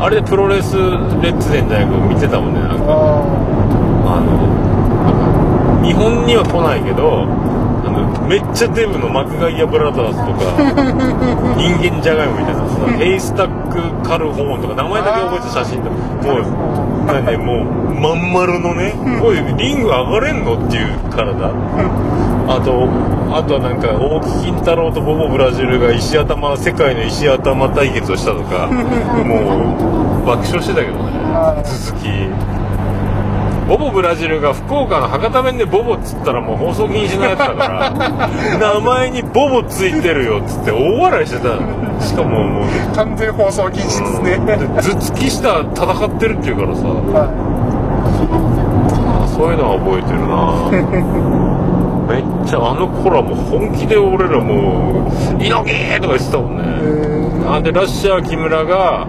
[0.00, 2.84] あれでプロレスレッツデンじゃないけど見てたもんねなんか。
[2.86, 10.52] ああの日本には来ないけどあのめっちゃデブのマクガイアブラザーズとか
[11.56, 16.67] 人間じゃがいもみたいなさヘイスタックカルホーンとか名前だけ覚えて写真ともう
[17.08, 18.92] なんでもうまん丸のね
[19.22, 21.50] おいリング上がれんのっていう体。
[22.50, 22.88] あと
[23.30, 31.12] あとはなんか大木金太郎とボボブラジルが石頭世界の石頭対決をしたとかもう爆笑してたけどね。
[31.32, 31.68] はい。
[31.68, 32.08] 続き
[33.68, 37.90] ボボブラジルが福岡の博多弁でボボっつったらもう放送禁止のやつだから
[38.58, 42.00] 名前にボボついてるよっつって大笑いしてたの。
[42.00, 46.82] しかももうあ完全放送禁止ですね、頭突きした戦ってるっていうからさ。
[46.86, 47.28] は
[49.36, 50.36] そういうのは覚えてるな。
[52.08, 55.12] めっちゃあの頃はもう本気で俺らもう
[55.44, 59.06] 「猪木!」とか言ってたもんいねえあでラッシャー木村が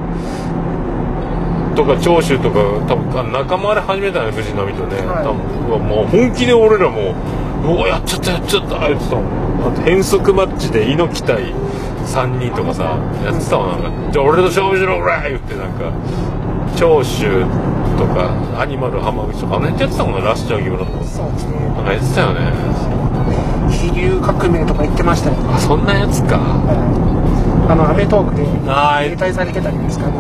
[1.76, 5.26] とか長州とか多分あ仲間割れ始めたね藤波とね、はい。
[5.26, 5.34] 多
[5.78, 7.16] 分もう本気で俺らも
[7.64, 9.26] 「うわやっちゃったやっちゃった」言ってたもん。
[9.60, 11.54] あと変則マッチで猪木対
[12.06, 12.84] 3人とかさ
[13.24, 15.92] やってたわなんか「じゃあ俺と勝負しろ俺!」言ってなんか
[16.76, 17.44] 長州
[17.98, 18.30] とか
[18.60, 21.04] アニマル浜口とかあの辺やってたもんねラッシャー木村とか。
[21.04, 21.52] そうですね。
[21.76, 22.40] なんかやってたよね。
[23.70, 26.08] 飛竜革命とか言ってましたよあそんなや。
[26.08, 26.42] つかは
[27.68, 27.72] い。
[27.72, 30.16] あの『アメトーーク』であ携帯されてたじゃないですかあの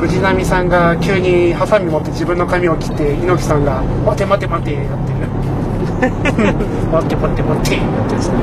[0.00, 5.28] 藤波さんが急にハサミ持って自分の髪を切って猪木さんが「待て待て待て」やってる。
[6.92, 8.36] 待って待って待ってやってですね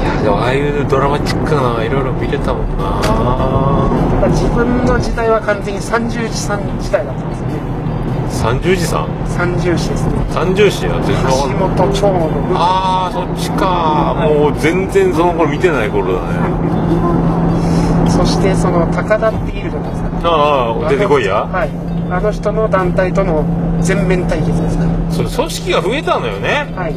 [0.00, 4.28] いやでもああいうドラマチックないろいろ見れたもんな。
[4.30, 7.54] 自分の時代は完全に三十時さん時代だったんですよね。
[8.30, 9.06] 三十時さん？
[9.26, 10.12] 三十時ですね。
[10.30, 11.30] 三十時や全然橋
[11.68, 14.16] 本長のああそっちか。
[14.18, 16.26] もう全然その頃見てない頃だね。
[18.08, 21.44] そしてその高田っているじゃないですかああ出てこいや。
[21.44, 21.70] はい。
[22.10, 23.44] あの人の団体との
[23.82, 26.72] 全面対決ですかそれ組織が増えたのよね。
[26.74, 26.94] らはい。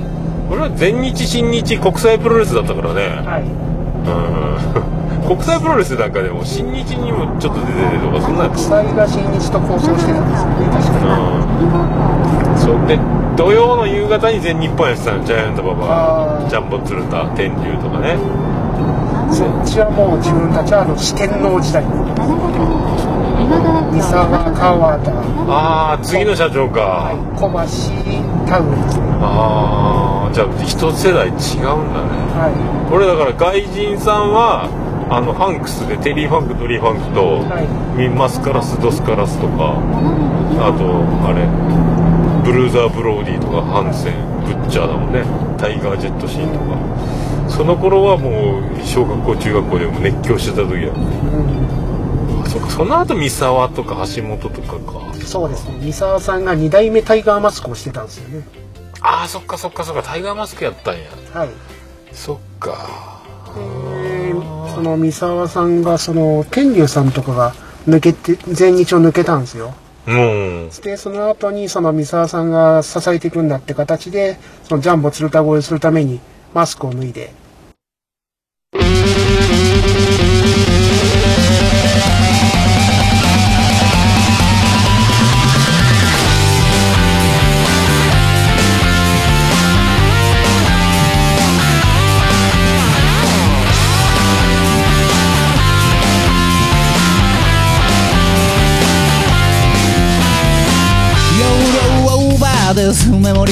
[0.50, 3.02] 俺は全日新日国際プロレスだったからね。
[3.26, 3.44] はい。
[3.44, 5.28] うん。
[5.28, 11.00] 国際プロレスなんかでも新日にもちょっと出てるとかそんな国際が新日と交渉してたんですよね確か
[12.54, 12.58] に。
[12.58, 12.88] そう。
[12.88, 13.00] で
[13.36, 15.24] 土曜の夕方に全日本やってたの。
[15.24, 18.16] ジャイアント馬場ジャンボ鶴田天竜とかね。
[19.30, 21.84] そっちはもう自分たちはあの四天王時代
[23.48, 25.12] 三沢川田
[25.48, 27.58] ああ次の社長か、小橋
[28.46, 28.74] タウン。
[29.22, 32.12] ああじゃあ一世代違うんだね。
[32.36, 34.70] は俺だから外人さんは
[35.10, 37.68] あのファンクスでテリー・ファンクドリー・ファンクと、はい。
[37.98, 39.80] ミル・マスカラス・ドスカラスとか
[40.60, 41.48] あとあれ
[42.44, 45.24] ブルーザー・ブローディとかハンセンブッチャーだもんね。
[45.58, 46.78] タイガー・ジェット・シンとか。
[47.50, 51.77] その頃はもう小学校中学校でも熱狂してた時だもんねい、うん、あ
[52.60, 55.14] そっかその後三沢とか橋本とかか。
[55.26, 55.78] そうですね。
[55.80, 58.48] 三沢さんが2代目タイガーマスクをしてたんですよね。
[59.02, 60.04] ああそっかそっかそっか。
[60.04, 61.02] タイガーマスクやったんや。
[61.34, 61.50] はい。
[62.12, 63.22] そっか。
[64.02, 64.34] で
[64.74, 67.54] その三沢さんがその天竜さんとかが
[67.88, 69.74] 抜けて全日を抜けたんですよ。
[70.08, 70.70] うん。
[70.82, 76.20] でその後にその三沢さんが支えていくんだって形でそのジャンボ鶴田越えするために
[76.54, 77.34] マスクを脱いで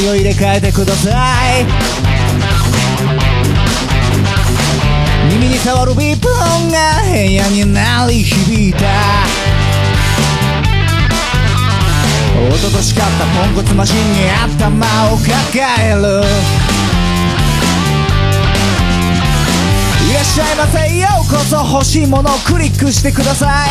[0.09, 1.09] を入れ替えてくださ
[1.59, 1.65] い。
[5.31, 8.79] 耳に触るビープ音が部屋に鳴り響いた。
[12.35, 15.33] 一昨年買ったポンコツマシンに頭を抱
[15.83, 16.01] える。
[20.09, 20.97] いらっしゃいませ。
[20.97, 23.69] ようこそ欲しいものをクリックしてください。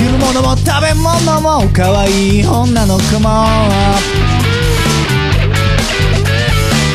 [0.00, 3.44] 着るものも食べ物も可愛い女の子も。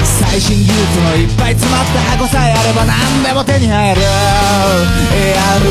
[0.02, 4.02] 最新技術のいっぱい詰まった箱さえあれば何でも手に入る。
[4.02, 4.08] や
[5.62, 5.70] る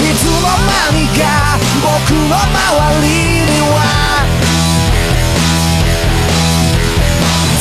[0.00, 1.20] いつの間にか
[1.84, 3.12] 僕の周り
[3.44, 3.76] には。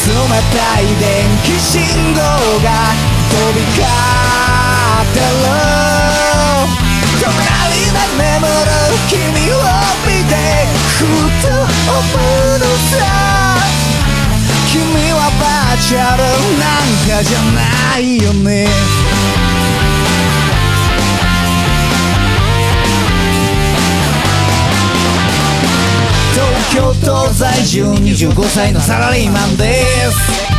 [0.07, 0.15] 冷
[0.55, 1.83] たい電気信
[2.13, 2.21] 号
[2.63, 2.71] が
[3.29, 3.83] 飛び交
[5.03, 5.19] って
[6.85, 6.88] る。
[7.21, 8.29] 隣で
[9.09, 9.59] 君を
[10.05, 10.35] 見て
[10.97, 11.03] ふ
[11.41, 11.99] と思
[12.55, 12.95] うのさ
[14.71, 14.77] 君
[15.11, 16.21] はバーチャル
[16.57, 18.67] なんかじゃないよね
[26.33, 30.58] 東京都在住25歳のサラリーマンです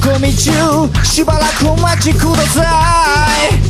[0.00, 0.50] 込み中
[1.04, 2.64] しばらくお待ちくださ
[3.50, 3.60] い。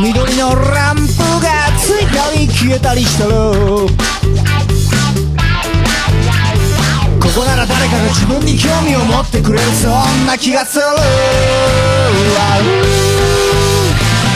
[0.00, 1.02] 緑のランプ
[1.42, 3.30] がついたり消えたりしたら
[7.20, 10.84] ここなら誰かが自分に興味を持ってくれるそんな気がする。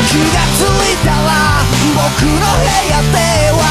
[0.09, 1.17] 気がついたら
[1.95, 3.17] 僕の部屋で
[3.53, 3.63] は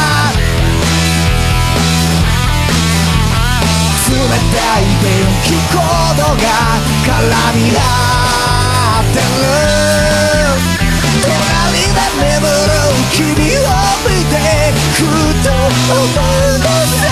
[4.38, 5.12] たい電
[5.44, 6.46] 気コードが
[7.06, 7.10] 絡
[7.56, 7.80] み合
[9.02, 9.26] ってる。
[11.22, 11.28] 隣
[11.82, 12.72] で眠る
[13.12, 13.70] 君を
[14.08, 14.34] 見て
[14.94, 15.00] ふ
[15.44, 15.60] と思
[15.92, 16.64] うの
[17.00, 17.04] さ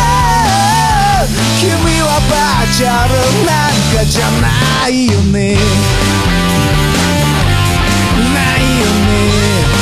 [1.60, 1.68] 君
[2.02, 3.12] はバーチャル
[3.46, 5.58] なんかじゃないよね。
[8.34, 9.79] ないよね。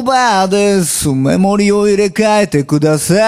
[0.00, 1.10] オーバーです。
[1.10, 3.18] メモリを入れ替えてください。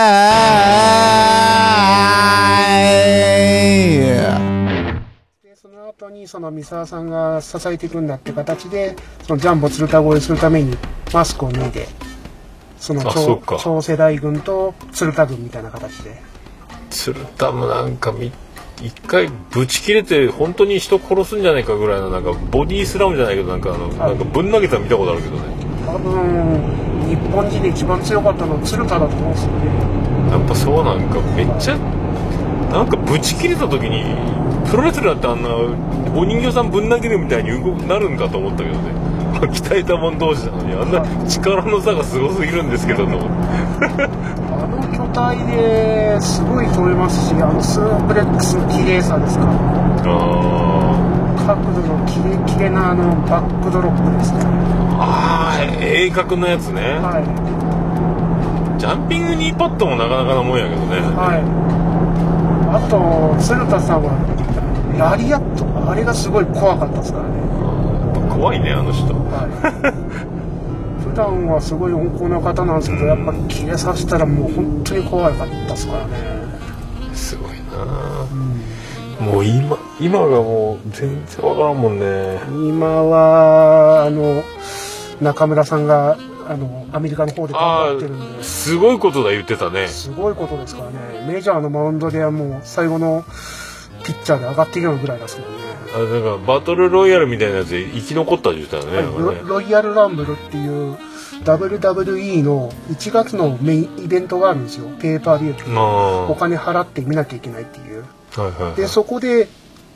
[5.43, 10.75] でその後にその三沢さんが支えていくんだって形でそのジャンボ鶴田越えするために
[11.13, 11.87] マスクを脱いで
[12.79, 13.03] その
[13.59, 16.23] 超世代軍と鶴田軍みたいな形で。
[16.89, 18.33] 鶴田もなんかみ
[18.81, 26.61] 一回ブチ切れて本当に人殺すんじゃないかぐらいのなんかボディースラムじゃないけどなんかあの、なんかぶん投げたの見たことあるけどね多分
[27.09, 29.67] 日本人で一番強かったのは鶴田だと思うんですよね。
[30.31, 31.77] やっぱそうなんかめっちゃ
[32.73, 34.17] なんかブチ切れた時に
[34.71, 35.51] プロレスラーってあんな
[36.19, 39.03] お人形さんぶん投げるみたいに動くなるんかと思ったけどね。
[39.43, 43.27] 鍛えたもん同士なのにあんな力の差がすごすぎるんですけどと思って。
[44.05, 50.82] あの巨体ですごい飛べますしあのスープレックスの綺麗さですかあ
[51.47, 54.41] 角度のキレキレなあのバックドロップですね。
[54.41, 54.45] ー
[54.99, 56.81] あー鋭角のやつね。
[57.01, 57.25] はい。
[58.79, 61.43] ジャンピングニーパッドもなかなかなもんやけどね、はい。
[62.75, 64.11] あと鶴田さんは
[64.99, 65.91] ラリアット。
[65.91, 67.41] あれがすごい怖かったですからね。
[68.31, 69.13] 怖いねあの人。
[69.15, 69.51] はい。
[71.03, 76.15] 普段はすごい温厚な方なんですけどやっぱり切れさせたらもう本当に怖かったですからね。
[77.13, 78.25] すごいな
[79.21, 82.41] もう今今がもう全然わからんもんね。
[82.69, 84.43] 今はあの
[85.21, 86.17] 中村さんが
[86.49, 88.41] あのアメリカの方で頑あ張ってるんで。
[88.41, 89.87] あすごいことだ言ってたね。
[89.87, 91.33] すごいことですからね。
[91.33, 93.25] メジャーのマウンドではもう最後の
[94.05, 95.55] ピッチャーで上がっていくようなぐらいですけどね。
[95.95, 100.97] あだからバトルロイヤルみたいなやつで生き残ったって言ってたよね,、はいロロイヤルランブルっていう
[101.45, 104.89] WWE の1月のメインイベントがあるんですよ。
[105.01, 108.05] ペーパービューあお金払って見なきゃいけないっていう。
[108.37, 108.75] あはいはいはい。
[108.77, 109.49] でそこで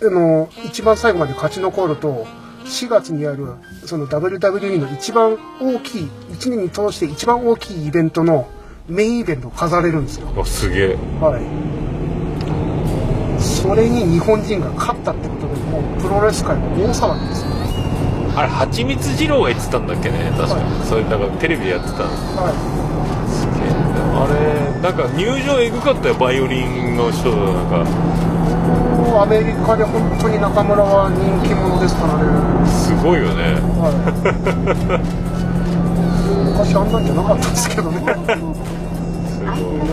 [0.03, 2.27] あの一番最後まで勝ち残ると
[2.65, 3.47] 4月にある
[3.85, 8.49] その WWE の一番大きい1年に通して一番大きいイベントの
[8.89, 10.29] メインイベントを飾れるんですよ。
[10.37, 10.97] あすげえ。
[11.21, 11.43] はい。
[13.43, 17.49] それに日本人が勝ったってことでもうプロレス界も大騒ぎですよ。
[18.37, 20.31] あれ蜂蜜二郎が言ってたんだっけね。
[20.37, 20.87] 確か、はい。
[20.87, 22.05] それなんかテレビでやってたの。
[22.37, 22.53] は
[23.27, 23.73] すげえ。
[24.17, 26.15] あれなんか入場エグかったよ。
[26.15, 28.36] バイオリンの人なんか
[29.23, 32.69] アメリカで本当に中村は人気者ですからね。
[32.69, 33.57] すごいよね。
[33.81, 33.91] は
[35.03, 35.27] い。
[36.57, 38.01] 昔あんなんじゃなかったんですけどね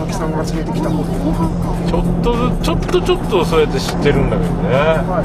[0.06, 4.74] 木さんが連れてきた頃ちょっとずちょっとちょっとそうやって知ってるんだけどね。
[5.04, 5.22] は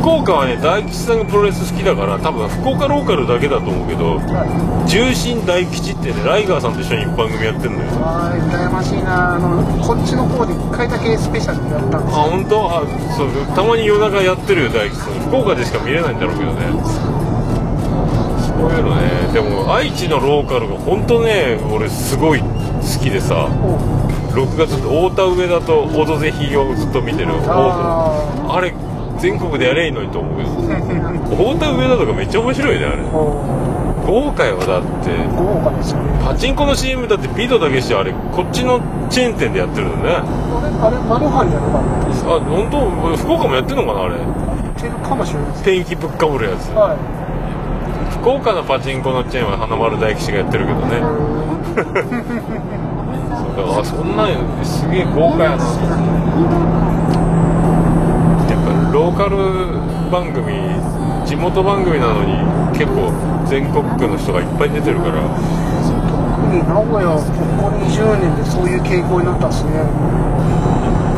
[0.00, 7.86] 福岡はね大吉さんがプロレス好きだから多分福岡ローカルだけだと思うけどいはい重心大吉ってねライガーさんと一緒に番組やってんのよ。
[8.00, 9.36] はい羨ましいな。
[9.36, 12.64] あのこっちの方で1回だけスペシャルでやったんですあ本当？
[12.66, 12.82] あ
[13.16, 13.30] そう。
[13.54, 15.20] たまに夜中やってるよ大吉さん。
[15.28, 16.64] 福岡でしか見れないんだろうけどね。
[18.40, 19.10] そういうのね。
[19.32, 22.42] でも愛知のローカルが本当ね俺すごい
[22.80, 23.78] 好きでさお
[24.32, 28.72] 6月太田上田と「オドぜひ」をずっと見てるああれ
[29.18, 33.02] 全国でやればいいのにと思うけど太田上田とかめっちゃ面白いねあれ。
[33.12, 33.60] お
[34.06, 35.10] 豪華よだって。
[35.36, 36.04] 豪華ですよね。
[36.24, 40.10] パチンコの CM だってピドだけしてあれこっちのチェーン店でやってるのね。
[40.10, 40.22] あ
[40.88, 43.16] れあれマルハンじゃなかったですあ本当？
[43.18, 44.14] 福岡もやってんのかなあれ？
[44.16, 44.18] っ
[44.74, 46.70] てるかもしれない天気ぶっかぶるやつ。
[46.72, 47.19] はい
[48.20, 51.00] 福岡のパチンコのチェーンは花丸大吉がやってるけどね。
[53.56, 54.28] そう あそんなん
[54.62, 55.56] すげえ豪華やな。
[55.56, 55.64] や
[58.52, 59.36] っぱローカル
[60.12, 60.52] 番組
[61.24, 62.36] 地元番組なのに
[62.74, 63.10] 結構
[63.46, 65.14] 全国区の人がいっぱい出てるから。
[65.80, 67.22] 特に名古屋こ
[67.56, 69.70] こ20年でそういう傾向になったんですね。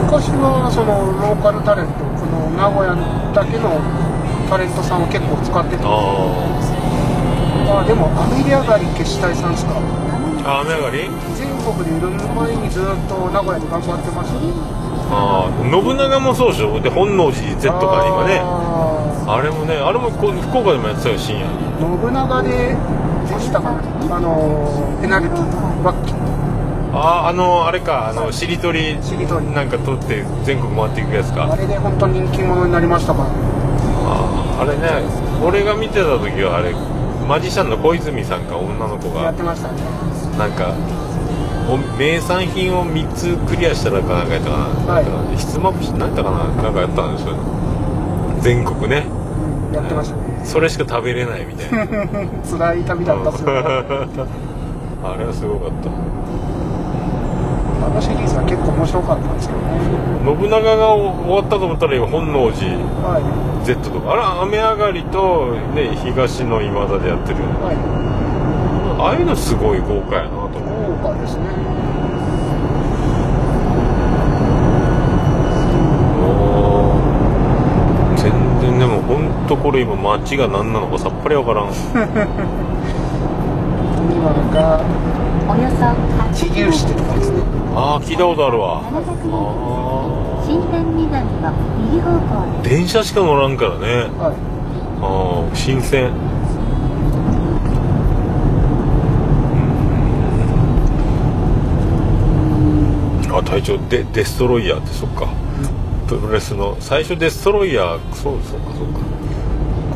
[0.07, 2.95] 昔はそのローカルタレントこの名古屋
[3.35, 3.81] だけの
[4.49, 6.82] タレントさんを結構使っててあ
[7.81, 9.73] あでもアメリアガリ消し隊さんですか？
[10.45, 11.09] あ雨上がり？
[11.37, 14.53] 全国でいろいろ前にずっと名古屋で頑張ってましたね
[15.15, 16.81] ああ信長もそうでしょ？
[16.81, 21.53] で本能寺 Z か今ねああれもねあれもこう福岡でもやってたよ深夜に。
[21.79, 22.77] ー信長で
[23.29, 23.71] でしたか？
[23.71, 23.79] ね
[24.11, 26.15] あのペナルティーバッキ
[26.95, 28.97] あああのあれかあのしりとり
[29.55, 31.51] なんか取って全国回っていくやつか。
[31.51, 33.21] あれで本当に人気者になりましたか？
[33.21, 34.89] らあああれね
[35.45, 36.75] 俺が見てた時はあれ
[37.27, 39.81] マジシャンの小泉さんか女の子やがってましたね。
[40.39, 40.75] なんか
[41.69, 44.57] お名産品を3つクリアしたらかなんかやったか
[44.87, 45.05] な,、はい。
[45.05, 47.35] なんかひつまぶし何やったかななんかやったんですよ
[48.41, 49.07] 全国ね。
[49.73, 50.23] やってましたね。
[50.45, 51.87] それしか食べれないみたいな。
[52.59, 53.51] 辛い旅だったっすよ
[55.05, 55.91] あれはすごかった
[57.85, 59.67] あのシリーズは結構面白かったんですけどね。
[60.25, 63.23] 信長が終わったと思ったら今本能寺はい。
[63.67, 64.13] Z とか。
[64.13, 67.77] あれ雨上がりと、ね、東の今田でやってるはい。
[69.03, 71.43] ああいうのすごい豪華やなと思う豪華ですね
[76.23, 78.23] おー。
[78.23, 78.31] 全
[78.61, 81.67] 然でも本当これ今街が何なのかさっぱりわからん。
[84.13, 84.85] 今が
[85.49, 85.91] およそ
[86.33, 88.83] 地牛市ってとこですねああ聞いたことあるわ。
[88.83, 91.53] 700メートルあ新天南の
[91.91, 93.87] 右方向ー電車しか乗らんからね。
[94.19, 94.35] はい。
[95.01, 96.05] ああ新鮮。
[96.05, 96.09] う
[103.33, 103.37] ん。
[103.39, 105.29] あ隊長デデストロイヤーってそっか。
[106.09, 109.01] プロレスの最初デストロイヤーそうそうかそうか。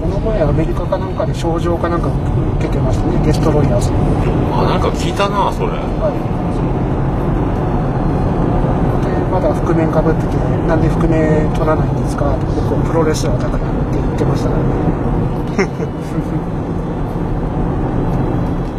[0.01, 2.09] この前アメリカかなんかで症状かなんか
[2.57, 3.91] 受けてましたねデストロイヤーズ。
[3.93, 5.69] あなんか聞いたなそれ。
[5.69, 6.47] はい。
[6.76, 6.76] で
[9.37, 10.29] まだ覆面かぶってて
[10.67, 12.35] なんで覆面取らないんですか？
[12.57, 14.67] 僕はプロレスラーだからって言ってましたからね。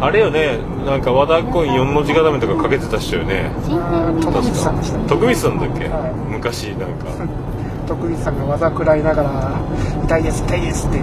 [0.00, 3.50] あれよねなんか和田コイン4の字固めとかかけてた人よね。
[3.68, 5.04] 徳南光さんでしたね。
[5.08, 6.12] 徳光さんだっけ、はい。
[6.32, 7.06] 昔なんか。
[7.86, 9.52] 徳光さんが技食らいながら
[10.04, 11.00] 「痛いです痛いです」って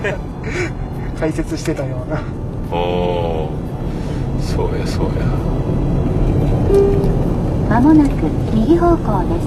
[1.20, 2.18] 解説してたような。
[2.72, 3.50] おお
[4.40, 5.10] そうやそうや
[7.68, 8.12] まもなく
[8.54, 9.40] 右方向で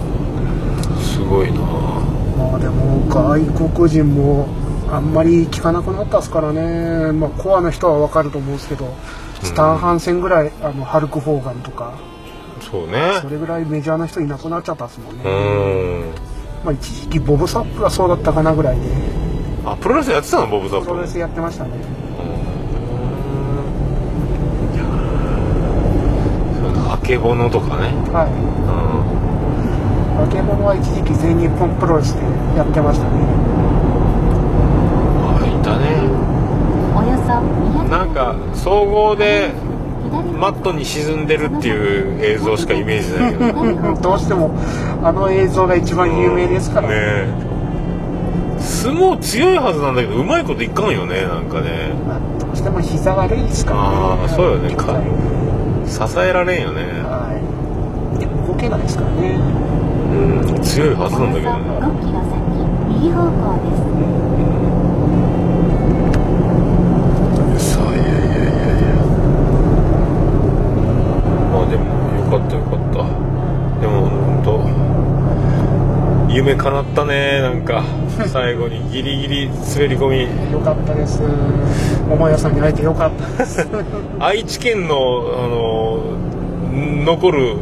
[0.99, 1.13] す。
[1.13, 1.59] すごいな。
[1.59, 3.39] まあでも外
[3.75, 4.47] 国人も
[4.91, 8.93] あんまり聞かなくなったっすからね、まあ、コアな人は分かると思うんですけど
[9.43, 11.93] スタンハンセンぐらいあのハルク・ホーガンとか
[12.59, 13.19] そうね。
[13.21, 15.23] それぐらいメジャーな人いなくなっちゃったっすもんうね、
[16.63, 18.81] まあ、一時期ボブ・サップがそうだったかなぐらいで。
[19.65, 20.87] あプロレスやってたのボブ・ザップ。
[20.87, 21.71] プロレスやってましたね
[27.09, 27.89] あけぼのとかね。
[28.13, 28.29] はい。
[28.29, 28.69] う
[30.21, 30.29] ん。
[30.29, 32.21] 化け物は一時期全日本プロレスで
[32.55, 33.09] やってましたね。
[35.25, 36.05] あいたね。
[36.93, 37.33] およそ
[37.81, 39.49] 200なんか総合で
[40.11, 43.37] 左マットに沈んでるっていう映像しかイメージないけ
[43.89, 44.51] ど どうしても
[45.01, 46.89] あの映像が一番有名ですから。
[46.89, 47.27] ねえ。
[48.59, 51.89] 相撲強いはずなんだけどうまいこといかんよねなんかね。
[52.07, 54.75] まあどうしても膝悪いですからねあーそうよね
[55.89, 56.83] 支えられんよね。
[57.03, 57.39] はい。
[58.47, 59.39] 動けないですからね。
[60.11, 60.15] う
[60.57, 61.69] ん強いはずなんだけどね。
[61.69, 62.33] およそ5キロ先
[62.89, 63.57] 右方向
[67.55, 68.37] ですさあいやいやいや
[68.79, 68.93] いや
[71.51, 71.83] まあでも
[72.17, 72.97] よかったよかった
[73.81, 74.49] でも本当
[76.29, 77.83] 夢叶ったねなんか。
[78.27, 80.51] 最後にギリギリ滑り込み。
[80.51, 81.21] よかったです。
[82.07, 83.67] 桃屋さんに会えてよかったです。
[84.19, 86.03] 愛知県のあの
[87.05, 87.55] 残る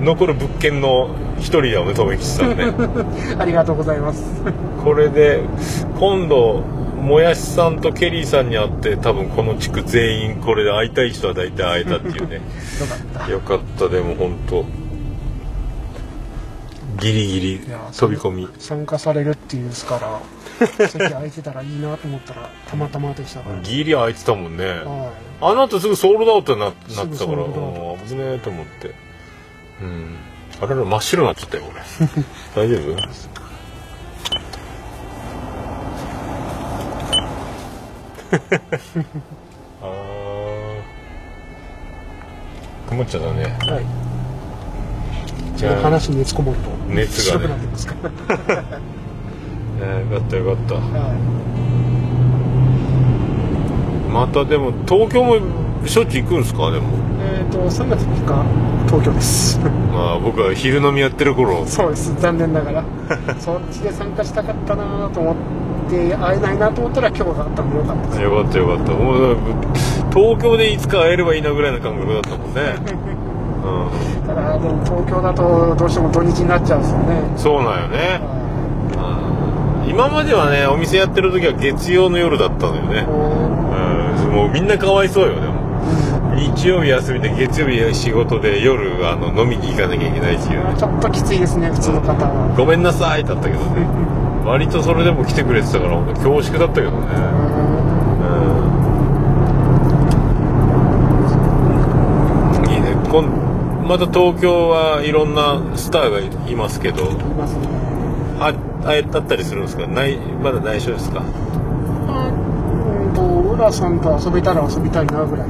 [0.00, 2.72] 残る物件の一人だよね留吉さんね。
[3.38, 4.24] ありがとうございます。
[4.84, 5.40] これで
[5.98, 6.62] 今度
[7.00, 12.34] もやしさんとケリーさんに会って多分この地区全員これで会いたい人は大体会えたっていうね。
[12.36, 12.40] よ
[12.86, 13.30] かった。
[13.30, 14.64] よかったでも本当
[17.00, 17.60] ギリギリ
[17.92, 18.48] 飛び込み。
[18.58, 20.20] 参加されるっていうんですから
[20.88, 24.64] 席空いてたらいいなと思ったらたまたまでしたから、ギリ空いてたもんね。
[24.66, 27.08] はあの後すぐソールドアウトにななってたから。
[27.16, 28.94] 危ねえと思って。
[29.82, 30.16] うん。
[30.60, 31.80] あれら真っ白になっちゃったよ俺
[32.68, 33.00] 大丈夫？
[39.82, 40.20] あー。
[42.90, 43.84] 曇っちゃったねい、はい、
[45.56, 47.46] じゃあ話に熱こもると熱がね。
[47.46, 48.62] 白くなってますから、
[49.82, 50.74] えーよかったよかった。
[50.74, 50.80] は
[54.12, 55.36] またでも東京も
[55.86, 56.70] しょっちゅう行くんですか？
[56.70, 56.88] でも。
[56.88, 56.90] い、
[57.22, 58.44] えっ、と3月3日
[58.86, 59.58] 東京です。
[59.92, 61.64] まあ僕は昼飲みやってる頃。
[61.66, 62.14] そうです。
[62.18, 62.84] 残念ながら。
[63.38, 65.34] そっちで参加したかったなと思っ
[65.88, 68.22] て会えないなと思ったら今日があったのでよかったです。
[68.22, 68.92] よかったよかった。
[68.92, 69.36] もう
[70.12, 72.60] 東京でいつか会えればいいなぐらいの感覚だったもんね
[74.26, 77.20] ただでも東京だとどうしても土日になっちゃうんですよね。
[77.32, 78.20] うんそうなんよね。
[78.96, 79.90] はうん。
[79.90, 83.06] 今まではねお店やってる時は月曜の夜だったのよね。
[83.08, 84.32] うん。
[84.32, 85.60] もうみんなかわいそうよでも。
[86.40, 90.72] 日曜日休みで月曜日仕事で夜あの飲みに行かなきゃいけないっていうね。
[90.74, 92.54] うちょっときついですね普通の方は。
[92.56, 93.86] ごめんなさいだったけどね。
[94.46, 96.96] 割とそれでも来てくれてたから本当恐縮だったけどね。
[102.64, 102.72] うん。
[102.72, 102.96] いいね。
[103.10, 103.49] 今
[103.90, 107.10] また東京はいろんなスターがいますけど。
[107.10, 107.66] いますね。
[108.38, 109.88] ああえだったりするんですか？
[109.88, 111.18] ないまだ内緒ですか？
[111.20, 111.26] ま
[112.22, 112.30] あう
[113.10, 113.20] んと
[113.52, 115.48] 浦さんと遊べたら遊びたいなぐらい。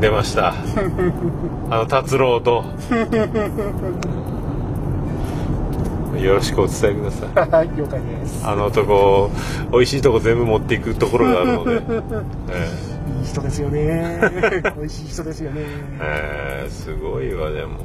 [0.00, 0.54] 出ました。
[1.70, 2.62] あの達郎と。
[6.22, 7.50] よろしくお伝えください。
[7.50, 8.46] はい了解です。
[8.46, 9.28] あの男
[9.72, 11.82] 美味しいとこ全部持っていくところがあるので、
[12.54, 12.95] えい
[13.26, 14.20] い人ですよね。
[14.76, 15.60] 美味しい人ですよね。
[16.00, 17.80] ええーすごいわでも。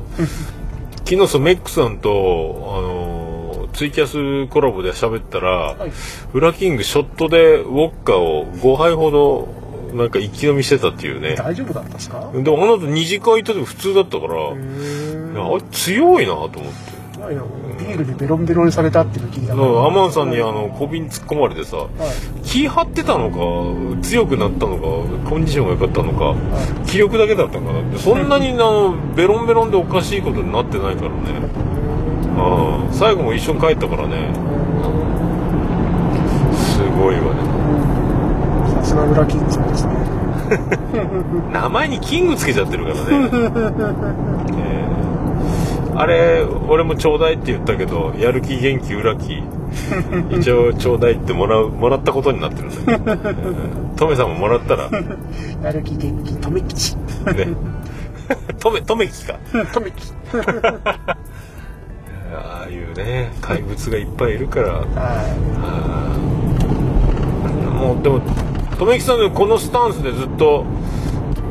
[1.06, 5.92] 昨日そのメックさんとあのーツイキャスコラボで喋ったら、はい。
[6.32, 9.48] フラキングショットでウォッカを5杯ほど
[9.98, 11.36] なんか一気飲みしてたっていうね。
[11.38, 12.30] 大丈夫だったんですか？
[12.34, 16.60] でもあの後2次会行った時普通だったから、あれ強いなと思って。
[16.60, 16.70] まあ
[17.32, 17.42] いや
[17.80, 19.56] ビールでベロンベロンにされたっていうの聞いた。
[19.56, 21.88] だからアマンさんにあの小瓶突っ込まれてさはい。
[22.44, 24.82] 気張ってたのか強くなったのか
[25.30, 26.36] コンディションが良かったのか
[26.86, 31.16] 気力だけだったのかなってそんなにあのベロンベロンでおかしいことになってないからね。
[32.38, 34.34] ああ最後も一緒に帰ったからね。
[36.54, 37.42] すごいわね。
[38.76, 39.92] さすが裏キンですね。
[41.54, 44.71] 名前にキングつけちゃってるからね、え ー
[45.96, 49.44] あれ俺もちょうだいって言ったけどやる気元気裏気。
[50.32, 53.34] 一応ちょうだいってもらうもらったことになってるんだけど、え
[53.96, 54.90] ートメさんももらったら。
[54.90, 55.00] ね
[55.64, 56.36] やる気元気。
[56.36, 56.98] 留吉。
[58.60, 59.36] トメトメキか。
[59.54, 60.14] 留吉
[62.34, 64.86] ああいうね怪物がいっぱいいるから。
[67.80, 68.22] もうでも
[68.80, 70.66] 留吉さんねこのスタンスでずっと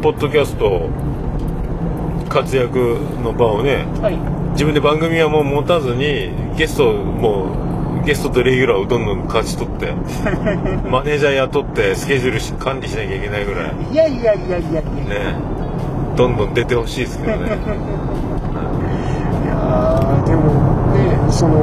[0.03, 0.89] ポッドキャスト
[2.31, 4.17] 活躍の場をねいはい。
[4.53, 7.57] 自分で番組はもう持たずにゲストも
[8.03, 9.93] うゲストとレギュラーをどんどん勝ち取って
[10.89, 13.73] マネージャー雇ってスケジュールし管理しなきゃいけないぐらい。
[13.93, 14.81] いやいやいやいやいや。
[14.81, 15.35] ね。
[16.17, 17.47] どんどん出てほしいですけどね。
[19.45, 20.43] いやーでも
[20.95, 21.55] ねその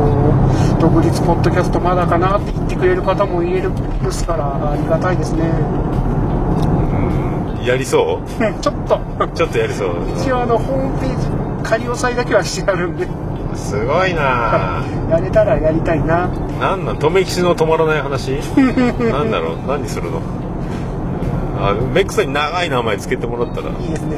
[0.79, 3.71] 独立ポッドキャストまだかなって言ってくれる方もいる
[4.03, 5.41] ですからありがたいですね。
[5.91, 5.96] うん
[7.67, 8.19] やりそ
[8.61, 8.95] ちょっと。
[9.25, 9.89] うちょっとやりそう。
[10.17, 11.27] 一応あのホームページ
[11.63, 13.07] 仮押さえだけはしてあるんで。
[13.55, 14.83] すごいな。
[15.11, 16.29] やれたらやりたいな。
[16.61, 16.99] なんなん？
[16.99, 18.29] 留吉の止まらない話？
[19.11, 19.67] なんだろう？
[19.67, 20.21] 何するの？
[21.59, 23.69] あメックさんに長い名前つけてもらったら。
[23.79, 24.17] いいですね。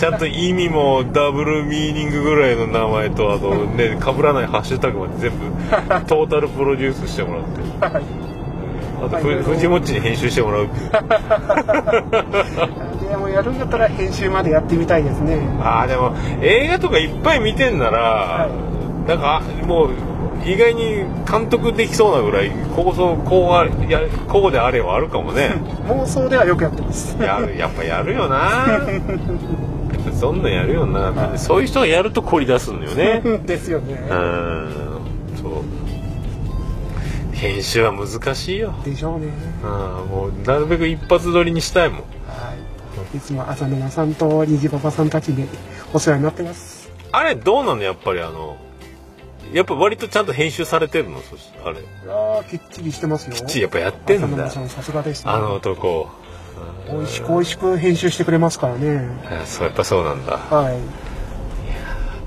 [0.00, 5.36] ちゃんと意味もダブルミーニングぐらいの名前とあのね被らないハッシュタグまで全部
[6.06, 7.96] トータルプロデュースしてもらって。
[7.98, 8.21] はい
[9.04, 10.66] あとふ藤もっちに編集してもらう。
[10.66, 10.90] っていう
[13.08, 15.38] でもやるんだったら編集までやってみたいですね。
[15.60, 18.48] ああでも映画とかいっぱい見てんなら、
[19.06, 19.90] なんかあもう
[20.44, 25.50] 意外に監督できそうなぐらい構想こうあやこうであれはあるかもね。
[25.88, 27.16] 妄想ではよくやってます。
[27.20, 28.36] やるやっぱやるよな。
[28.68, 31.10] やっぱどんどんやるよな。
[31.10, 33.20] って、そういう人がやると凝り出すんだよね。
[33.44, 34.02] ですよね。
[34.10, 34.91] うん
[37.42, 38.72] 編集は難しいよ。
[38.84, 39.26] でしょうね。
[39.64, 39.70] うん
[40.08, 41.98] もうなるべく一発撮りにしたいもん。
[41.98, 42.04] は
[43.12, 43.16] い。
[43.16, 45.48] いつも浅沼さんと虹パパさんたちに
[45.92, 46.88] お世話になってます。
[47.10, 48.56] あれどうなのやっぱりあの
[49.52, 51.20] やっぱ割とちゃんと編集されてるの？
[51.20, 51.78] そしあれ。
[52.08, 53.34] ああきっちりしてますよ。
[53.34, 54.26] きっちりやっぱやってんだ。
[54.26, 55.32] 浅沼さんさすがですね。
[55.32, 56.08] あの男。
[56.92, 59.00] 美味しく美味しく編集してくれますからね。
[59.42, 60.38] あそうやっぱそうなんだ。
[60.38, 60.78] はい。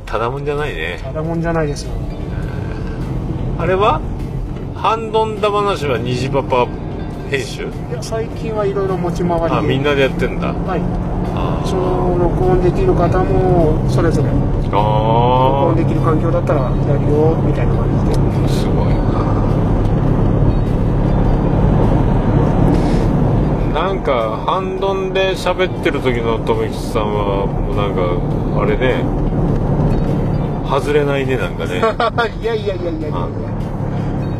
[0.06, 1.00] ただもんじゃないね。
[1.02, 1.94] ただもんじゃないですよ。
[3.58, 4.02] あれは？
[4.86, 6.68] ハンドンダ話は虹パパ
[7.32, 7.64] 編集？
[7.64, 9.56] いや最近はいろいろ持ち回りで。
[9.56, 10.54] あみんなでやってんだ。
[10.54, 10.82] はい。
[11.34, 14.30] あその録音できる方もそれぞれ。
[14.30, 18.22] 録あ音できる環境だったらやるよみたいな感じで。
[18.54, 19.02] すごいな。
[23.74, 28.06] なんかハンドンで喋ってる時の留吉さんはもうなんか
[28.62, 29.02] あれね。
[30.70, 31.82] 外れないねなんかね。
[32.40, 33.28] いやいやいやいやいやいや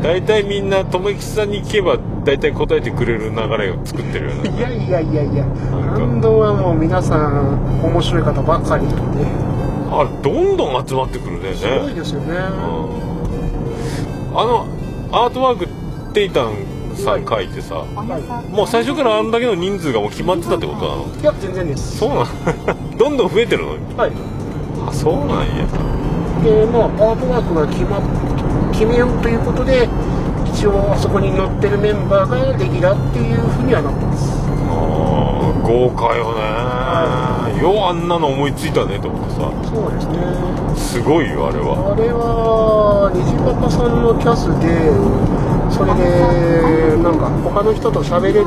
[0.06, 4.52] 大体みんな留吉さんに聞けば大体答えてくれる流れを作ってるような。
[4.52, 5.44] いやいやいやいや。
[5.46, 5.50] か。
[5.98, 9.26] 感動はもう皆さん面白い方ばっかりなんで
[9.92, 11.56] あれどんどん集まってくるね。
[11.56, 12.36] すごいですよね。
[12.36, 12.38] うん。
[14.38, 14.68] あの
[15.12, 15.68] アートワーク
[16.14, 16.54] テイタン
[16.96, 17.84] さん書いてさ
[18.52, 21.06] もう最初からあんだけの人数がもう決まってたってことなの？
[21.20, 21.98] いや全然です。
[21.98, 22.28] そうなん
[22.98, 23.72] どんどん増えてるの？
[23.98, 24.12] はい。
[24.88, 25.66] あそうなんや。
[26.44, 28.02] でまあアートワークが決まっ
[28.76, 29.88] 決めようということで
[30.52, 34.36] 一応あそこに載ってるメンバーがレギュラーっていうふうにはなってます。
[34.68, 37.64] あー豪華よね。
[37.64, 39.48] ようあんなの思いついたねと思ってさ。
[39.72, 40.20] そうですね。
[40.76, 41.96] すごいよあれは。
[41.96, 44.92] あれは虹パパさんのキャスで
[45.72, 48.46] それでなんか他の人と喋れる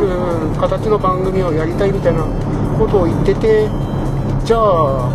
[0.61, 2.23] 形の番組をやりたいみたいな
[2.79, 3.67] ことを言ってて
[4.45, 5.09] じゃあ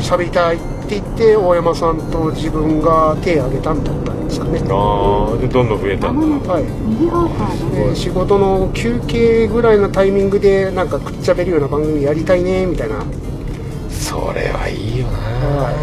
[0.00, 0.56] 喋りたい。
[0.56, 4.60] って言って大山さんと自分が手を挙げたんだったんですかね。
[4.68, 6.52] ああでどんどん増えたんだ。
[6.52, 6.64] はい。
[6.64, 13.04] 右方向ですで仕事の休憩ぐらいのタイミングでなんかくっちゃべるような番組やりたいねみたいな。
[13.90, 15.18] それはいいよな。
[15.18, 15.76] はい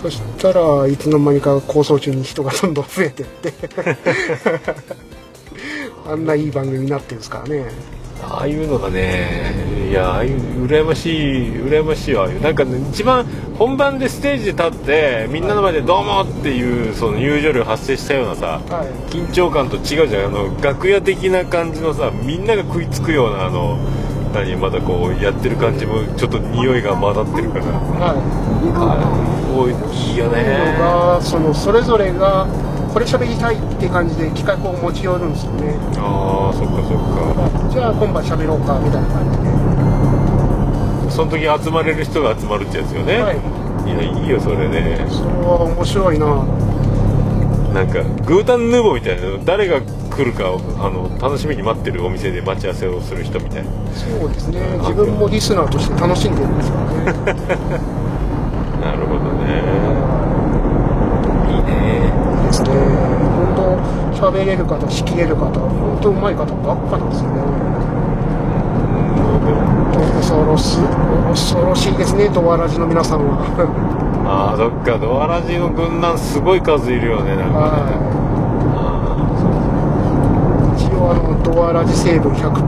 [0.00, 3.52] そしたらいつの間にか構想中に人がどんどん増えてって。
[6.10, 7.64] あんないい番組になってるんですからね
[8.22, 13.24] ああいうのがねいやああいう羨ましい羨ましいわなんか、ね、一番
[13.58, 19.12] 本番でステージで立ってみんなの前で「どうも!」っていうその入場料発生したようなさはい。
[19.12, 20.24] 緊張感と違うじゃん。
[20.26, 23.78] あの楽屋的な感じのさみんなが食いつくようなあの
[24.32, 27.64] 何まだこうやってる感じもちょっと匂いが混ざってるから。
[27.64, 29.30] はい。
[29.68, 30.76] いいいよね
[31.20, 32.46] そのそれぞれが
[32.92, 35.76] これ喋りたいって感じで企画を持ち寄るんですよね。
[35.96, 37.70] ああそっかそっか。
[37.70, 39.50] じゃあ今晩喋ろうかみたいな感じで。
[41.10, 43.36] その時集まれる人が集まるってやつよね、はい。
[43.86, 45.06] いやいいよそれね。
[45.08, 46.26] それは面白いな
[47.74, 53.70] なんかグータンヌーボーみたいなの誰が来るかをあの楽しみに待ってるお店で待ち合わせをする人みたいな。
[53.94, 54.60] そうですね。
[54.78, 58.00] 自分もリスナーとして楽しんでるんですからね。
[58.80, 59.60] なるほどね
[61.48, 62.10] いいね
[62.46, 62.70] ですね
[64.16, 67.40] 本当喋れる方仕切れる方本当うまい方ばっかなんですよね。
[70.20, 70.78] 恐ろしい
[71.28, 73.42] 恐ろしいですねドアラジの皆さんは。
[74.24, 77.98] ああそっかドアラジの軍団すごい数いるよねなんかね。
[80.76, 82.60] 一応あのドアラジ成分100%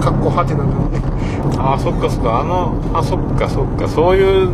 [0.00, 0.98] かっこはてなので。
[0.98, 2.40] ーあーそっかそっか。
[2.40, 3.86] あのあそっかそっか。
[3.86, 4.48] そういう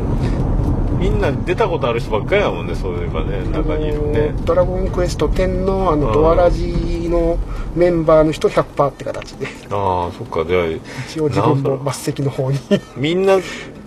[0.99, 4.35] みんな出たことある人ばっかりだもんねそういえばね中にいるね。
[4.45, 6.01] ドラゴンクエスト10のあうん。
[6.01, 7.39] のドアラジの
[7.75, 9.47] メンバーの人100%って形で。
[9.71, 10.45] ああそっか。
[10.49, 10.67] じゃあ
[11.09, 12.59] 一応自分も末席の方に。
[12.97, 13.35] みんな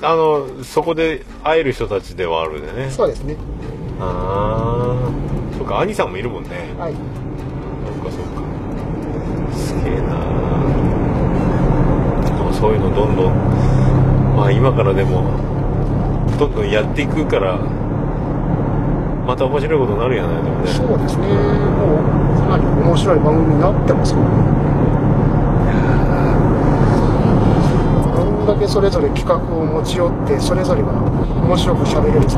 [0.02, 2.90] あのそこで会える人たちではあるんでね。
[2.92, 3.36] そうですね。
[4.00, 6.50] ああそっか兄さんもいるもんね。
[6.78, 6.94] はい。
[6.94, 7.00] そ
[8.02, 9.56] っかそっか。
[9.58, 10.20] すげえな
[12.54, 14.36] そういうのどんどん。
[14.36, 15.24] まあ今からでも
[16.40, 17.58] どんどんやっていくから
[19.28, 20.68] また面白いことになるやないでもね。
[20.72, 21.28] そうですね。
[21.28, 24.26] もうかなり面白い番組になってますよね。
[28.16, 32.38] どんだけそれぞれ企画を持ち寄ってそれぞれが面白く喋れるんです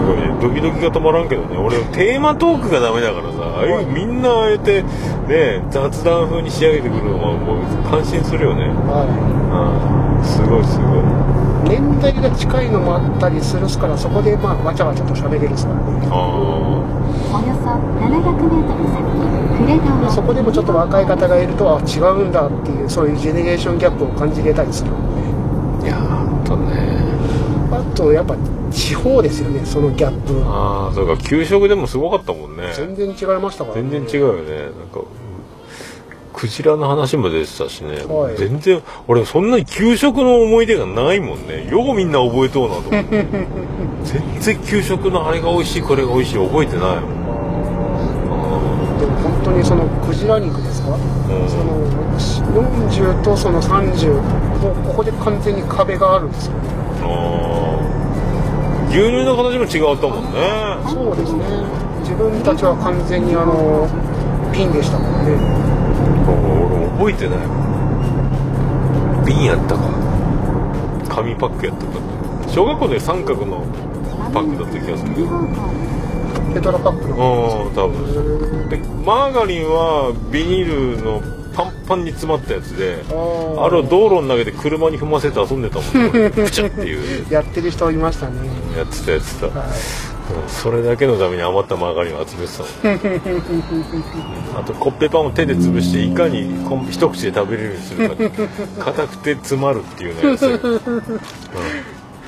[0.00, 0.16] ごい。
[0.16, 1.56] ねドキドキが止まらんけどね。
[1.56, 8.68] 俺テーマトークがダメだからさああいうみんなあえてね雑談風に仕上げてくるのはもう感心するよね。
[8.68, 9.06] は
[10.20, 11.35] うんすごいすごいい
[11.68, 16.08] 年代が近いのもあったりするっすからそこでまあわちゃわちゃと喋れるっすからね。
[16.10, 25.92] あおよそ700メートル先そこでもちょっと若い方がいるとあ違うんだっていうそういうジェネレーションギャップを感じれたりするので。
[25.92, 25.96] あ
[26.48, 27.04] かね。
[27.72, 28.36] あとやっぱ
[28.70, 30.42] 地方ですよねそのギャップ。
[30.44, 32.72] ああそうか給食でもすごかったもんね。
[32.74, 33.90] 全然違いましたからね。
[33.90, 34.58] 全然違うよね。
[34.62, 35.00] なんか
[36.36, 38.36] クジラの話も出てたしね、はい。
[38.36, 41.66] 全然俺そんなに給食の思い出がないもんね。
[41.70, 43.26] ようみんな覚えとうなと思って。
[44.04, 47.16] 全然給食のあれが美味しいこれが美味しい覚えてないもん。
[49.00, 51.00] でも本当にそのクジラ肉ですか、ん。
[51.48, 51.80] その
[52.92, 54.22] 40とその30もう
[54.88, 56.52] ここで完全に壁があるんですよ。
[58.90, 60.76] 牛乳の形も違ったもんね。
[60.86, 61.40] そうですね。
[62.02, 63.88] 自分たちは完全にあの
[64.52, 65.66] ピンでしたもんね。
[65.66, 65.75] 俺
[66.98, 67.38] 覚えてない。
[69.26, 69.82] 瓶やったか。
[71.08, 71.92] 紙パックやったか。
[72.48, 73.64] 小学校で三角の
[74.32, 75.14] パックだった気がする。
[75.14, 77.66] けどテトラパックの。
[77.66, 78.68] うん多分。
[78.68, 81.20] でマーガリンはビニールの
[81.54, 86.28] パンパンに詰まったやつでああれを道路に投げて車に踏ませて遊んでたもんね。
[86.30, 87.26] プチャっていう。
[87.32, 88.32] やってる人いましたね。
[88.76, 89.68] やってたやってた、はい。
[90.10, 90.15] うん
[90.48, 92.96] それだけのために余ったマーガリンを集めてたもん。
[92.96, 96.50] う んあとコッペパンを手で潰していかに
[96.90, 98.08] 一口で食べれるようにする
[98.80, 100.60] か硬くて詰まるっていうのやつ、うん、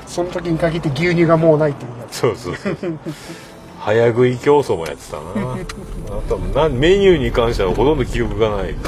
[0.06, 1.90] その時に限って牛乳がもうないっていう。
[2.00, 2.76] やつそうそうそう。
[3.80, 5.22] 早食い競争もやってたな。
[6.10, 6.38] あと
[6.68, 8.78] メニューに関してはほとんど記憶がない、 うん、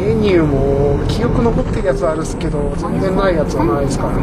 [0.00, 4.22] メニューも記憶残ってるやつあるっすけど全然ないやつはないですからね。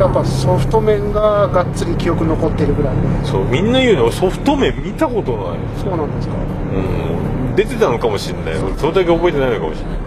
[0.00, 2.96] やっぱソフト麺ががっつり記憶残ってるぐらい。
[2.96, 6.34] でそうみんな言うのソフト麺見たことない、そうなんですか。
[6.34, 6.38] う
[7.52, 8.58] ん、出てたのかもしれない。
[8.62, 9.98] 俺それだけ覚えてないのかもしれない。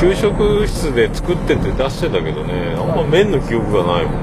[0.00, 2.76] 給食室で作ってて出してたけどね。
[2.78, 4.20] あんま麺の記憶がないもんね。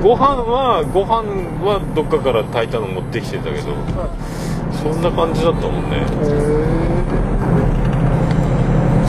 [0.00, 1.22] へご飯はご飯
[1.64, 3.72] はどっかから炊いたの持ってきてたけど。
[4.76, 6.12] そんな感じだったもんねえへそ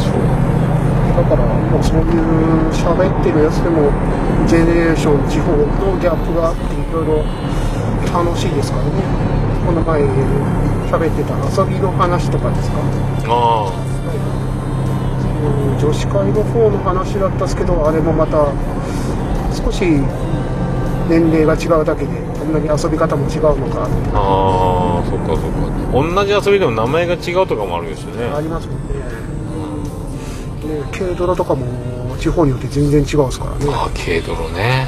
[0.07, 0.09] う
[1.05, 3.89] えだからもうそういう喋ってるやつでも
[4.47, 5.65] ジェネレーション地方の
[5.99, 7.25] ギャップがあっていろいろ
[8.13, 8.91] 楽しいですからね。
[9.65, 10.03] この前
[10.87, 12.77] 喋ってた遊びの話とかですか？
[13.27, 13.73] あ
[15.43, 18.47] うん女子会の方の話だったんですけどあれもまた
[19.53, 19.83] 少し
[21.09, 23.89] 年齢が違うだけでこんなに遊び方も違うのか。
[24.13, 25.67] ああーそっかそっか。
[25.91, 28.25] 同じ遊びでも名前が違うとかもあるですよね。
[28.33, 29.26] ありますもんね
[30.67, 31.65] ね軽泥とかも
[32.19, 33.65] 地方によって全然違うんですからね。
[33.69, 34.87] あー軽泥ね。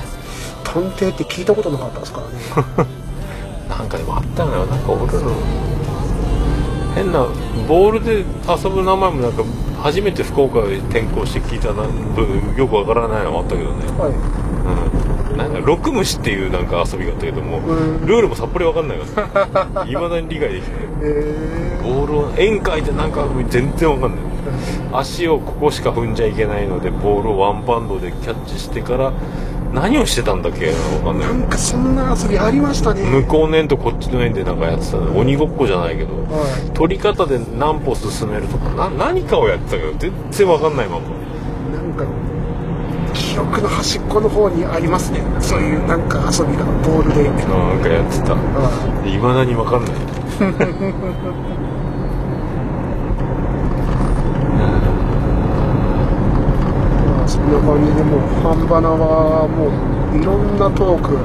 [0.63, 2.88] 探偵って聞いたことなかったですからね。
[3.69, 5.32] なんかでもあったのよなんか俺らの
[6.95, 7.25] 変な
[7.67, 9.43] ボールで遊ぶ名前もなんか
[9.82, 11.84] 初めて福岡へ転校して聞いたな
[12.57, 13.75] よくわからないのもあったけどね。
[13.97, 14.11] はい。
[15.32, 15.38] うん。
[15.38, 18.05] なんか六虫っていうなんか遊びがあったけどもうん。
[18.05, 19.30] ルールもさっぱりわかんないか
[19.75, 24.19] ら いまだに理解できないえボールを円描いてなんか全然わかんない
[24.93, 29.12] 足をここしか踏んじゃいけないのでボールをワンバンドでキャッチしてから
[29.74, 30.68] 何をしてたんだっけ？
[30.70, 31.30] わかんー、ない。
[31.39, 33.04] なんかそんな遊びありましたね。
[33.04, 41.06] 向こうの円とこっちの円でなんかやってたね鬼ごっこじゃないけどは取り方で何歩進めるとかな何かをやってたけど全然わかんないまま。
[41.06, 41.10] い
[41.72, 42.04] なんか
[43.14, 45.22] 記憶の端っこの方にありますね。
[45.39, 47.24] そういうなんか遊びがボールで。
[47.30, 47.32] な
[47.76, 48.34] んかやってた。
[48.34, 49.18] はい。
[49.20, 49.91] まだにわかんない
[57.08, 61.18] まあそんな感じでもう半ばなはもういろんなトーク。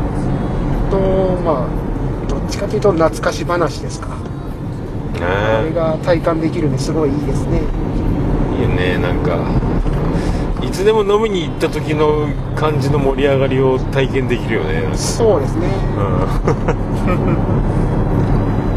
[0.91, 0.99] と
[1.43, 4.09] まあどっちかというと懐かし話ですか。
[5.21, 7.63] あれねが体感できるんですごいいいですね。
[8.57, 8.99] いいよね。
[8.99, 9.39] なんか
[10.63, 14.97] いつでも飲みに行った時の感じの盛り上がりを体験できるよね。
[14.97, 15.69] そうですね。
[15.97, 16.03] う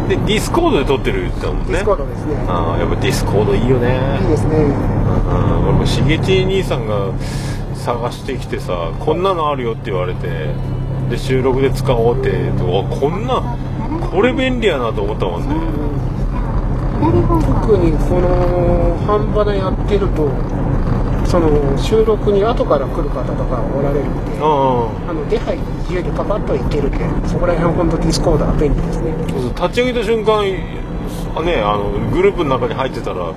[0.06, 0.08] ん。
[0.08, 1.72] でディスコードで録ってるって言ったもんね。
[1.74, 2.36] ディスコードですね。
[2.48, 4.20] ああやっぱディスコードいいよね。
[4.22, 7.12] いいですねうん俺もしげち兄さんが
[7.76, 10.28] 探してきてさこんなのあるよって言われて
[11.10, 12.60] で収録で使おうってあ
[13.00, 13.58] こんな
[14.12, 15.56] これ便利やなと思ったもんね。
[17.00, 20.30] 特にこの半ばなやってると
[21.26, 26.98] その収録に後から来る方とかおられるんでああの出入り自由にパパッといけるんで
[27.28, 29.14] そこら辺は本当ディスコードは便利ですね。
[29.54, 30.42] 立ち上げた瞬間
[31.36, 33.32] あねあのグループの中に入ってたら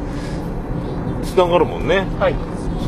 [1.32, 2.06] 繋がるもんね。
[2.18, 2.34] はい。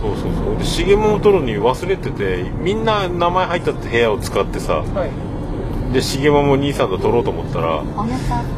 [0.00, 0.56] そうそうそう。
[0.58, 5.92] で重桃取るに忘れててみんな名前入ったって部屋を使ってさはい。
[5.92, 7.84] で重桃兄さんと撮ろうと思ったら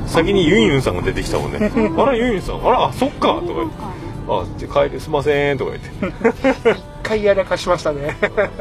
[0.06, 1.58] 先にユンユンさんが出てきたもんね
[1.98, 2.66] 「あらユンユンさん。
[2.66, 3.74] あらあそっか」とか言って
[4.28, 6.70] 「あじゃあ帰りすいません」とか言って。
[6.70, 8.16] 一回やらかしましたね。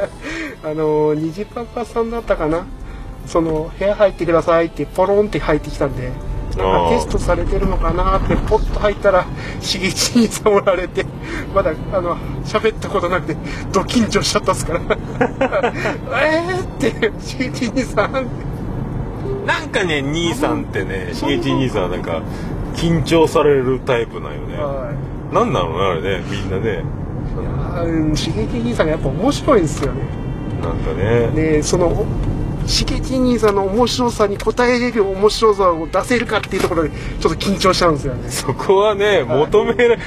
[0.65, 2.65] あの虹パパさんだったかな。
[3.25, 6.11] その部屋入ってくださいってポロンって入ってきたんで
[6.57, 9.25] なんかテストされてるのかなってポッと入ったら
[9.59, 11.05] しげちにさんおられて
[11.53, 13.37] まだあの喋ったことなくて
[13.71, 14.79] ド緊張しちゃったっすから。
[16.21, 18.27] えーってしげちにさん。
[19.45, 22.21] なんかね兄さんってねしげち兄さんはなんか
[22.75, 24.57] 緊張されるタイプなんよね。
[24.57, 24.91] は
[25.31, 25.35] い。
[25.35, 26.83] なんなのねあれねみんなね。
[27.85, 30.01] うんしげち兄さんがやっぱ面白いんですよね。
[30.61, 31.27] なんかね。
[31.35, 32.05] でその
[32.67, 38.29] しげち兄さんの面白さに応えれる面白さを出せるかっていうところでちょっと緊張しちゃうんですよね。
[38.29, 39.97] そこはね求めら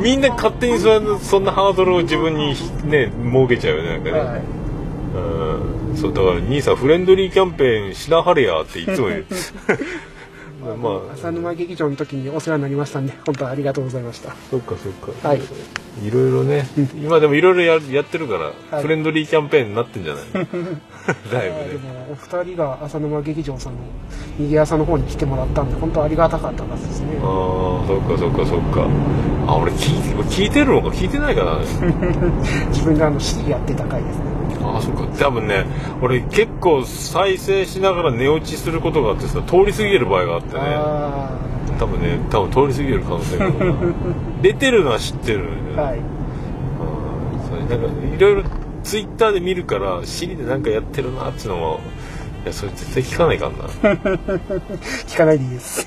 [0.00, 2.54] みんな勝手にそそんなハードルを自分に
[2.84, 4.42] ね設けちゃうよねなんかね、はい。
[5.16, 5.96] うん。
[5.96, 9.26] そうだから兄さんフレンドリーキャンペーンしなはれやっていつも言う
[10.74, 14.34] まあ浅沼劇場の時にお世話になりましたんで本当ありがとうございました。
[14.50, 15.28] そっかそっか。
[15.28, 15.40] はい。
[16.02, 16.66] いろいろね。
[17.00, 18.82] 今でもいろいろややってるから、はい。
[18.82, 23.78] フレンドリーキャンペーンになってんじゃないだ いぶでねもお二人が浅沼劇場さんの
[24.38, 27.18] にぎやさの方に来てもらったんで本当ありがたかったですね。
[27.22, 28.86] ああそっかそっかそっか。
[29.46, 31.58] あ俺聞いて聞いてるのか聞いてないかな。
[32.70, 34.24] 自分があの CD やってた回ですね
[34.62, 35.06] ああそっか。
[35.18, 35.64] 多分ね
[36.02, 40.60] 俺結構再生しながら寝落ちすることがあってさ通り過ぎる場合があってね。
[40.60, 41.30] あ
[41.78, 43.74] 多分ね多分通り過ぎる可能性があるな。
[44.42, 45.46] 出てるのは知ってるね。
[45.76, 45.98] あはい。
[45.98, 46.04] うん
[47.48, 48.42] それなんかいろいろ
[48.82, 51.80] ツイッターで見るからシリでなんかやってるなっていうのも
[52.44, 53.64] いやそれ絶対聞かないかんな。
[55.06, 55.86] 聞かないでいいです。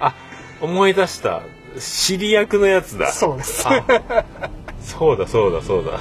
[0.00, 0.14] あ
[0.60, 1.42] 思い出した。
[1.78, 3.08] 知り役のやつだ。
[3.10, 3.66] そうです。
[3.66, 3.82] あ
[4.80, 5.98] そうだそうだそうだ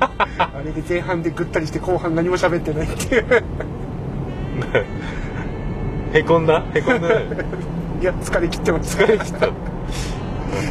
[0.00, 3.26] あれで前半でぐったりして後半何も喋ってないっていう
[6.14, 6.64] へこんだ？
[6.74, 7.26] へこんだね。
[8.00, 8.96] いや疲れ切ってます。
[8.96, 9.46] 疲れ切った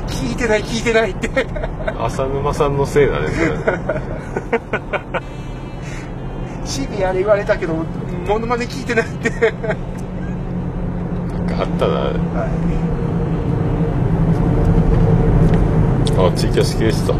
[0.07, 1.29] 聞いてない聞いてないって。
[1.99, 3.27] 浅沼さんのせいだね。
[3.29, 3.57] それ
[6.65, 7.73] CD あれ言われたけど
[8.27, 9.29] モノマネ聞いてないって。
[9.29, 9.37] な
[11.39, 11.93] んかあったな。
[16.17, 17.13] はあツイキャス消してた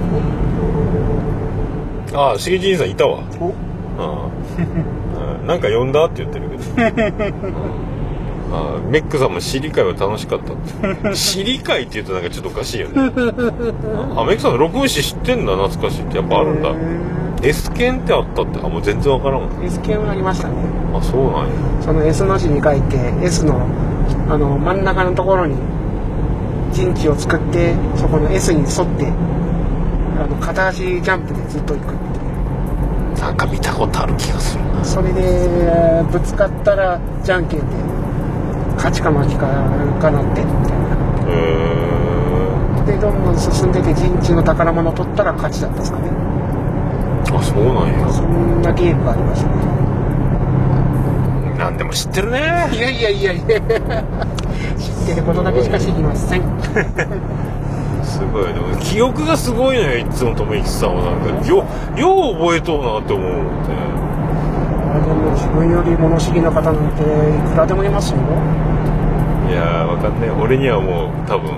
[2.13, 3.19] あしげち兄さんいたわ。
[3.19, 3.53] いお
[3.99, 4.29] あ
[5.43, 6.63] あなんか呼んだって言ってるけど。
[8.49, 10.57] ああメックさんも知り会は楽しかったっ
[11.11, 11.15] て。
[11.15, 12.93] 知り会って言うとなんかちょっとおかしいよね。
[12.95, 16.73] あメックさん録音師知ってんだ懐かしいってやっぱあるんだ。
[17.45, 18.59] S 剣ってあったって。
[18.59, 19.41] あもう全然わからん。
[19.41, 20.55] わ S 系はありましたね。
[20.93, 21.51] あそうなんや。
[21.81, 23.67] その S の字に書いて S の
[24.29, 25.55] あの真ん中のところに
[26.71, 29.11] 陣地を作ってそこの S に沿って
[30.19, 32.21] あの片足ジャンプでずっと行くってい
[33.15, 33.19] う。
[33.19, 34.83] なんか見たことある気がするな。
[34.85, 37.65] それでぶつかったらじゃんけんで
[38.75, 39.47] 勝ちか負けか
[39.99, 40.87] かなってみたいな。
[41.29, 41.31] へ
[42.85, 46.09] でどんどん進んでて陣地の宝物を取ったら勝ちだったんですかね。
[47.29, 48.09] えあそうなんや。
[48.13, 49.55] そんなゲームがありましたね。
[51.57, 52.39] なんでも知ってるね。
[52.71, 53.43] いやいやいやいや。
[54.77, 56.41] 知ってることだけしか知りません
[58.17, 58.53] すごい。
[58.53, 61.03] でも記憶がすごいのよいつも友一さんは。
[61.03, 61.63] なんかよ
[61.95, 63.75] よう覚えとうなって思うもんね。
[64.89, 67.05] あでも自分より物知りな方なんてい
[67.51, 68.17] くらでもいますよ。
[69.49, 70.31] いやーわかんねえ。
[70.31, 71.51] 俺にはもう多分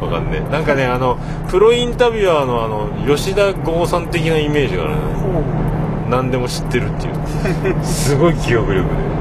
[0.00, 0.52] わかんねえ。
[0.52, 5.00] なんかねあのプロインタビュアーのあの吉田剛さん的なイメージがあるね
[6.10, 7.84] 何でも知ってるっていう。
[7.84, 9.11] すごい記憶力で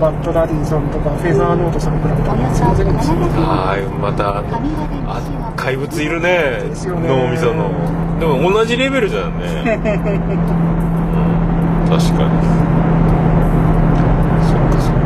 [0.00, 4.42] バッドダディさんとかフェザーノートさん比べたらおよそ全然ですよああまたあ
[5.56, 6.62] 怪物いるね。
[6.86, 7.68] 脳みその。
[8.18, 9.48] でも同じレベルじゃんね、う
[11.86, 12.06] ん、確かに。
[14.48, 15.00] そっかそっか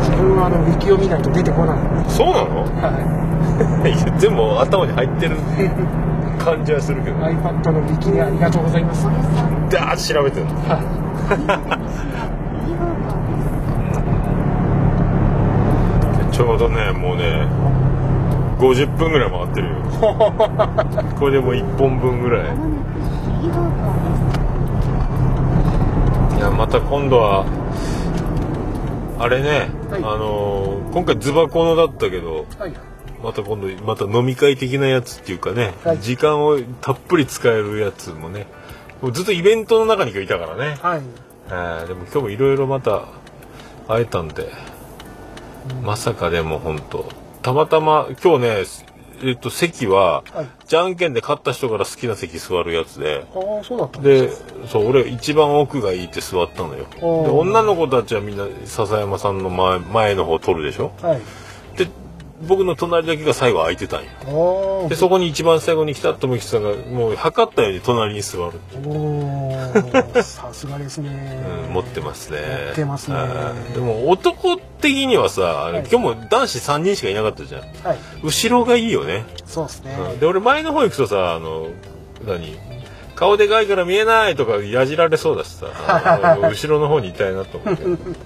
[0.00, 1.78] 自分はあのウィキを見ないと出てこない。
[2.10, 2.62] そうなの？
[2.82, 2.92] は
[3.86, 3.90] い。
[3.90, 5.36] や 全部頭に入ってる
[6.38, 7.16] 感じはするけど。
[7.16, 9.06] iPad のキでありがとうございます。
[9.06, 9.16] およ
[9.70, 10.52] そダー調べてるの。
[10.52, 10.60] 右
[12.76, 12.92] 方向
[16.20, 17.48] ですちょうどねもうね
[18.58, 19.74] 50分ぐらい回ってるよ。
[21.18, 22.44] これでもう1本分ぐらい。
[26.36, 27.46] いやまた今度は
[29.18, 30.02] あれね、はい。
[30.02, 32.72] あのー今回ズバコのだったけどはい。
[33.24, 35.98] また今度また飲み会的なやつっていうかね、はい。
[36.00, 38.46] 時間をたっぷり使えるやつもね
[39.00, 41.00] もうずっとイベントの中に今日いたからね、はい。
[41.48, 43.04] えーでも今日もいろいろまた
[43.88, 44.50] 会えたんで、
[45.82, 47.04] まさかでも本当。
[47.42, 48.64] たまたま今日ね
[49.22, 50.46] えっと席は、はい。
[50.66, 53.24] じゃんけんで勝った人から好きな席座るやつで。
[53.34, 54.30] ああそうだったんでで
[54.68, 56.86] そう俺一番奥がいいって座ったのよ。
[56.92, 60.92] で女の子たちはみんな笹山さんの前前の方取るでしょ？
[61.00, 61.18] はい。
[61.18, 61.22] で
[62.42, 70.22] 僕の隣だけが最後空いてたんよおでそこに一番最後に来た友吉さんがもう測ったように隣に座る、おー。
[70.22, 72.38] さすがですね、うん、持ってますね。
[72.66, 73.16] 持ってますね。
[73.16, 73.74] はい。
[73.74, 75.78] でも男的にはさ、い。
[75.78, 77.62] 今日も男子3人しかいなかったじゃん。
[77.62, 77.98] はい。
[78.22, 80.20] 後ろがいいよね、そうですね、うん。
[80.20, 81.68] で俺前の方行くとさあの
[82.26, 82.58] 何？
[83.14, 85.66] 顔でかいから見えないとかやじられそうだしさ。
[86.42, 88.16] 後ろの方にいたいなと思って、うん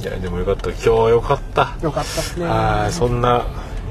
[0.00, 0.70] いやでもよかった。
[0.70, 1.76] 今日はよかった。
[1.82, 2.46] よかったですね。
[2.46, 2.92] はい。
[2.92, 3.46] そんな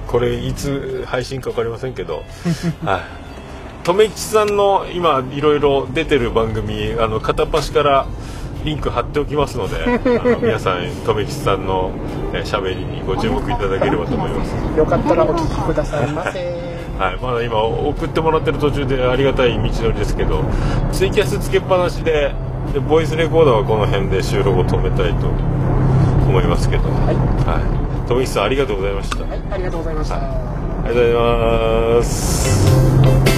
[0.07, 2.23] これいつ配信か分かりませんけど。
[2.85, 3.01] はい。
[3.83, 8.05] 留吉さんの今いろいろ出てる番組あの片っ端から
[8.63, 9.77] リンク貼っておきますので
[10.19, 11.91] あの皆さん留吉さんの
[12.33, 14.55] えー喋りにご注目いただければと思います。
[14.77, 16.39] よかったらお聞きくださいませ。
[16.97, 20.43] はい、まだ今送ってもらってる途中でありがたい道のりですけど
[20.91, 22.33] ツイキャスつけっぱなしで
[22.73, 25.27] でボイスレコーダーはこの辺で収録を止めたいと
[26.27, 27.15] 思いますけど、はい。
[27.47, 27.59] は
[28.05, 31.13] い、富木さんありがとうございました、はいありがとうございました、ありがとうござい
[31.97, 33.36] ます